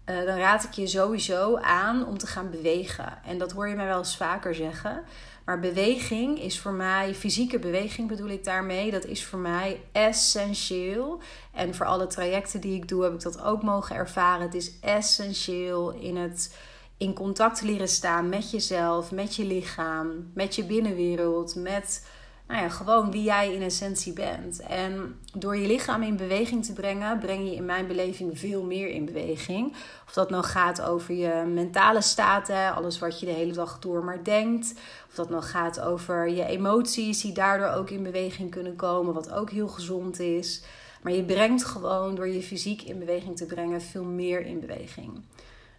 uh, 0.07 0.25
dan 0.25 0.37
raad 0.37 0.65
ik 0.65 0.73
je 0.73 0.87
sowieso 0.87 1.57
aan 1.57 2.07
om 2.07 2.19
te 2.19 2.27
gaan 2.27 2.51
bewegen. 2.51 3.19
En 3.25 3.39
dat 3.39 3.53
hoor 3.53 3.69
je 3.69 3.75
mij 3.75 3.87
wel 3.87 3.99
eens 3.99 4.17
vaker 4.17 4.55
zeggen. 4.55 5.03
Maar 5.45 5.61
beweging 5.61 6.41
is 6.41 6.61
voor 6.61 6.73
mij, 6.73 7.15
fysieke 7.15 7.59
beweging 7.59 8.09
bedoel 8.09 8.29
ik 8.29 8.45
daarmee, 8.45 8.91
dat 8.91 9.05
is 9.05 9.25
voor 9.25 9.39
mij 9.39 9.81
essentieel. 9.93 11.21
En 11.53 11.75
voor 11.75 11.87
alle 11.87 12.07
trajecten 12.07 12.61
die 12.61 12.75
ik 12.75 12.89
doe, 12.89 13.03
heb 13.03 13.13
ik 13.13 13.23
dat 13.23 13.43
ook 13.43 13.63
mogen 13.63 13.97
ervaren. 13.97 14.43
Het 14.43 14.55
is 14.55 14.81
essentieel 14.81 15.91
in 15.91 16.17
het 16.17 16.57
in 16.97 17.15
contact 17.15 17.63
leren 17.63 17.89
staan 17.89 18.29
met 18.29 18.51
jezelf, 18.51 19.11
met 19.13 19.37
je 19.37 19.45
lichaam, 19.45 20.31
met 20.35 20.55
je 20.55 20.65
binnenwereld, 20.65 21.55
met 21.55 22.03
nou 22.49 22.63
ja, 22.63 22.69
gewoon 22.69 23.11
wie 23.11 23.23
jij 23.23 23.55
in 23.55 23.63
essentie 23.63 24.13
bent. 24.13 24.61
En 24.61 25.19
door 25.35 25.57
je 25.57 25.67
lichaam 25.67 26.03
in 26.03 26.17
beweging 26.17 26.65
te 26.65 26.73
brengen, 26.73 27.19
breng 27.19 27.49
je 27.49 27.55
in 27.55 27.65
mijn 27.65 27.87
beleving 27.87 28.39
veel 28.39 28.63
meer 28.63 28.89
in 28.89 29.05
beweging. 29.05 29.73
Of 30.07 30.13
dat 30.13 30.31
nou 30.31 30.45
gaat 30.45 30.83
over 30.83 31.15
je 31.15 31.45
mentale 31.55 32.01
staten, 32.01 32.75
alles 32.75 32.99
wat 32.99 33.21
je 33.21 33.27
de 33.27 33.33
hele 33.33 33.53
dag 33.53 33.79
door 33.79 34.05
maar 34.05 34.25
denkt. 34.25 34.75
Of 35.09 35.15
dat 35.15 35.31
nou 35.31 35.43
gaat 35.43 35.81
over 35.81 36.29
je 36.29 36.45
emoties, 36.45 37.21
die 37.21 37.33
daardoor 37.33 37.69
ook 37.69 37.91
in 37.91 38.03
beweging 38.03 38.51
kunnen 38.51 38.77
komen, 38.77 39.15
wat 39.15 39.33
ook 39.33 39.51
heel 39.51 39.69
gezond 39.69 40.19
is. 40.19 40.63
Maar 41.03 41.13
je 41.13 41.25
brengt 41.25 41.65
gewoon 41.65 42.15
door 42.15 42.29
je 42.29 42.43
fysiek 42.43 42.83
in 42.83 42.99
beweging 42.99 43.37
te 43.37 43.47
brengen 43.47 43.83
veel 43.83 44.05
meer 44.05 44.47
in 44.47 44.61
beweging. 44.61 45.23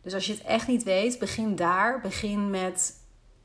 Dus 0.07 0.15
als 0.15 0.25
je 0.25 0.33
het 0.33 0.43
echt 0.43 0.67
niet 0.67 0.83
weet, 0.83 1.19
begin 1.19 1.55
daar. 1.55 2.01
Begin 2.01 2.49
met 2.49 2.93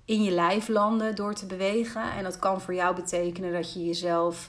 in 0.05 0.23
je 0.23 0.31
lijf 0.31 0.69
landen 0.69 1.15
door 1.15 1.35
te 1.35 1.47
bewegen. 1.47 2.03
En 2.17 2.25
dat 2.25 2.39
kan 2.39 2.61
voor 2.61 2.75
jou 2.75 2.95
betekenen 2.95 3.53
dat 3.53 3.73
je 3.73 3.85
jezelf 3.85 4.49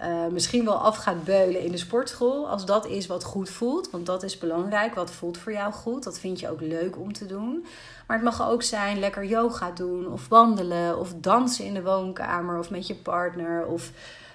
uh, 0.00 0.26
misschien 0.26 0.64
wel 0.64 0.76
af 0.76 0.96
gaat 0.96 1.24
beulen 1.24 1.60
in 1.60 1.70
de 1.70 1.76
sportschool. 1.76 2.48
Als 2.48 2.66
dat 2.66 2.86
is 2.86 3.06
wat 3.06 3.24
goed 3.24 3.50
voelt. 3.50 3.90
Want 3.90 4.06
dat 4.06 4.22
is 4.22 4.38
belangrijk. 4.38 4.94
Wat 4.94 5.10
voelt 5.10 5.38
voor 5.38 5.52
jou 5.52 5.72
goed? 5.72 6.04
Dat 6.04 6.18
vind 6.18 6.40
je 6.40 6.50
ook 6.50 6.60
leuk 6.60 6.98
om 6.98 7.12
te 7.12 7.26
doen. 7.26 7.66
Maar 8.06 8.16
het 8.16 8.26
mag 8.26 8.48
ook 8.48 8.62
zijn 8.62 8.98
lekker 8.98 9.24
yoga 9.24 9.70
doen. 9.70 10.12
Of 10.12 10.28
wandelen. 10.28 10.98
Of 10.98 11.12
dansen 11.16 11.64
in 11.64 11.74
de 11.74 11.82
woonkamer. 11.82 12.58
Of 12.58 12.70
met 12.70 12.86
je 12.86 12.94
partner. 12.94 13.66
Of 13.66 13.90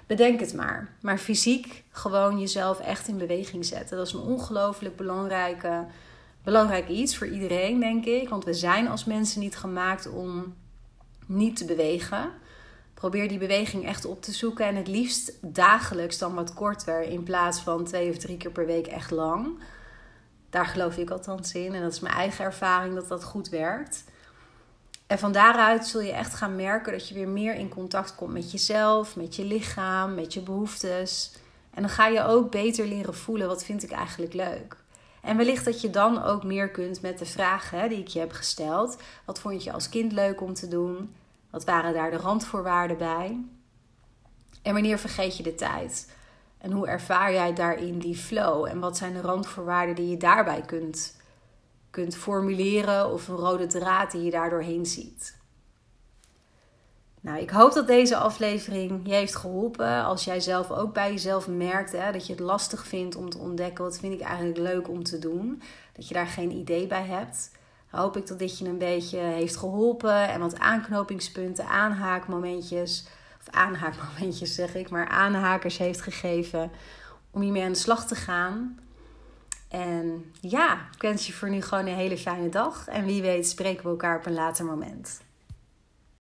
bedenk 0.08 0.40
het 0.40 0.54
maar. 0.54 0.90
Maar 1.02 1.18
fysiek 1.18 1.84
gewoon 1.92 2.40
jezelf 2.40 2.80
echt 2.80 3.08
in 3.08 3.18
beweging 3.18 3.66
zetten. 3.66 3.98
Dat 3.98 4.08
is 4.08 4.14
een 4.14 4.20
ongelooflijk 4.20 4.96
belangrijke 4.96 5.86
belangrijk 6.44 6.88
iets 6.88 7.18
voor 7.18 7.28
iedereen, 7.28 7.80
denk 7.80 8.06
ik. 8.06 8.30
Want 8.30 8.44
we 8.46 8.54
zijn 8.54 8.88
als 8.88 9.06
mensen 9.06 9.40
niet 9.40 9.56
gemaakt 9.56 10.10
om 10.10 10.56
niet 11.26 11.56
te 11.56 11.66
bewegen. 11.66 12.32
Probeer 12.94 13.28
die 13.28 13.38
beweging 13.38 13.86
echt 13.86 14.06
op 14.06 14.22
te 14.22 14.32
zoeken. 14.32 14.66
En 14.66 14.76
het 14.76 14.88
liefst 14.88 15.34
dagelijks 15.42 16.18
dan 16.18 16.34
wat 16.34 16.54
korter. 16.54 17.02
In 17.02 17.24
plaats 17.24 17.60
van 17.60 17.84
twee 17.84 18.10
of 18.10 18.18
drie 18.18 18.38
keer 18.38 18.52
per 18.52 18.66
week 18.66 18.88
echt 18.88 19.12
lang. 19.12 19.60
Daar 20.50 20.66
geloof 20.66 20.98
ik 20.98 21.10
althans 21.10 21.54
in. 21.54 21.74
En 21.74 21.82
dat 21.82 21.92
is 21.92 22.00
mijn 22.00 22.16
eigen 22.16 22.46
ervaring 22.46 22.96
dat 22.96 23.08
dat 23.08 23.24
goed 23.24 23.50
werkt. 23.50 24.04
En 25.08 25.20
van 25.20 25.32
daaruit 25.32 25.88
zul 25.88 26.02
je 26.02 26.12
echt 26.12 26.34
gaan 26.34 26.56
merken 26.56 26.92
dat 26.92 27.08
je 27.08 27.14
weer 27.14 27.28
meer 27.28 27.56
in 27.56 27.70
contact 27.70 28.16
komt 28.16 28.34
met 28.34 28.52
jezelf, 28.52 29.16
met 29.16 29.36
je 29.36 29.46
lichaam, 29.46 30.16
met 30.16 30.34
je 30.34 30.42
behoeftes. 30.42 31.32
En 31.74 31.82
dan 31.82 31.92
ga 31.92 32.08
je 32.08 32.24
ook 32.24 32.52
beter 32.52 32.88
leren 32.88 33.16
voelen 33.16 33.48
wat 33.48 33.64
vind 33.64 33.84
ik 33.84 33.92
eigenlijk 33.92 34.34
leuk. 34.34 34.76
En 35.22 35.38
wellicht 35.38 35.66
dat 35.66 35.82
je 35.82 35.90
dan 35.90 36.24
ook 36.24 36.44
meer 36.44 36.70
kunt 36.70 37.02
met 37.02 37.20
de 37.20 37.26
vragen 37.26 37.90
die 37.90 38.00
ik 38.00 38.08
je 38.08 38.20
heb 38.20 38.32
gesteld. 38.32 38.98
Wat 39.26 39.40
vond 39.40 39.64
je 39.64 39.72
als 39.72 39.90
kind 39.90 40.12
leuk 40.12 40.42
om 40.42 40.54
te 40.54 40.68
doen? 40.68 41.16
Wat 41.50 41.66
waren 41.66 41.94
daar 41.94 42.12
de 42.12 42.18
randvoorwaarden 42.18 42.98
bij? 42.98 43.38
En 44.62 44.74
wanneer 44.74 45.00
vergeet 45.00 45.38
je 45.38 45.44
de 45.44 45.56
tijd? 45.56 46.12
En 46.58 46.72
hoe 46.72 46.88
ervaar 46.88 47.34
jij 47.34 47.54
daarin 47.54 48.00
die 48.00 48.16
flow? 48.16 48.66
En 48.66 48.80
wat 48.80 48.98
zijn 48.98 49.14
de 49.14 49.22
randvoorwaarden 49.22 49.96
die 49.96 50.10
je 50.10 50.18
daarbij 50.18 50.62
kunt, 50.62 51.16
kunt 51.90 52.16
formuleren 52.16 53.12
of 53.12 53.28
een 53.28 53.36
rode 53.36 53.68
draad 53.68 54.12
die 54.12 54.24
je 54.24 54.32
daardoorheen 54.32 54.86
ziet? 54.86 55.39
Nou, 57.22 57.40
ik 57.40 57.50
hoop 57.50 57.74
dat 57.74 57.88
deze 57.88 58.16
aflevering 58.16 59.02
je 59.04 59.14
heeft 59.14 59.36
geholpen. 59.36 60.04
Als 60.04 60.24
jij 60.24 60.40
zelf 60.40 60.72
ook 60.72 60.94
bij 60.94 61.12
jezelf 61.12 61.48
merkt 61.48 61.92
hè, 61.92 62.12
dat 62.12 62.28
je 62.28 62.34
het 62.34 62.42
lastig 62.42 62.88
vindt 62.88 63.16
om 63.16 63.30
te 63.30 63.38
ontdekken 63.38 63.84
wat 63.84 64.00
vind 64.00 64.14
ik 64.14 64.22
eigenlijk 64.22 64.58
leuk 64.58 64.90
om 64.90 65.04
te 65.04 65.20
doen. 65.20 65.62
Dat 65.94 66.08
je 66.08 66.14
daar 66.14 66.28
geen 66.28 66.52
idee 66.52 66.88
bij 66.88 67.06
hebt. 67.06 67.52
Hoop 67.90 68.18
ik 68.18 68.28
dat 68.28 68.40
dit 68.40 68.60
je 68.60 68.66
een 68.66 68.78
beetje 68.78 69.18
heeft 69.18 69.56
geholpen 69.56 70.30
en 70.30 70.40
wat 70.40 70.60
aanknopingspunten, 70.60 71.68
aanhaakmomentjes 71.68 73.08
of 73.40 73.54
aanhaakmomentjes 73.54 74.56
zeg 74.56 74.76
ik, 74.76 74.90
maar 74.90 75.08
aanhakers 75.08 75.78
heeft 75.78 76.02
gegeven 76.02 76.72
om 77.32 77.42
hiermee 77.42 77.64
aan 77.64 77.72
de 77.72 77.78
slag 77.78 78.08
te 78.08 78.16
gaan. 78.16 78.80
En 79.70 80.32
ja, 80.42 80.74
ik 80.96 81.02
wens 81.02 81.28
je 81.28 81.34
voor 81.34 81.50
nu 81.50 81.62
gewoon 81.62 81.88
een 81.88 81.96
hele 81.96 82.18
fijne 82.18 82.50
dag. 82.50 82.88
En 82.88 83.06
wie 83.06 83.22
weet 83.22 83.48
spreken 83.48 83.84
we 83.84 83.90
elkaar 83.90 84.18
op 84.18 84.26
een 84.26 84.34
later 84.34 84.66
moment. 84.66 85.22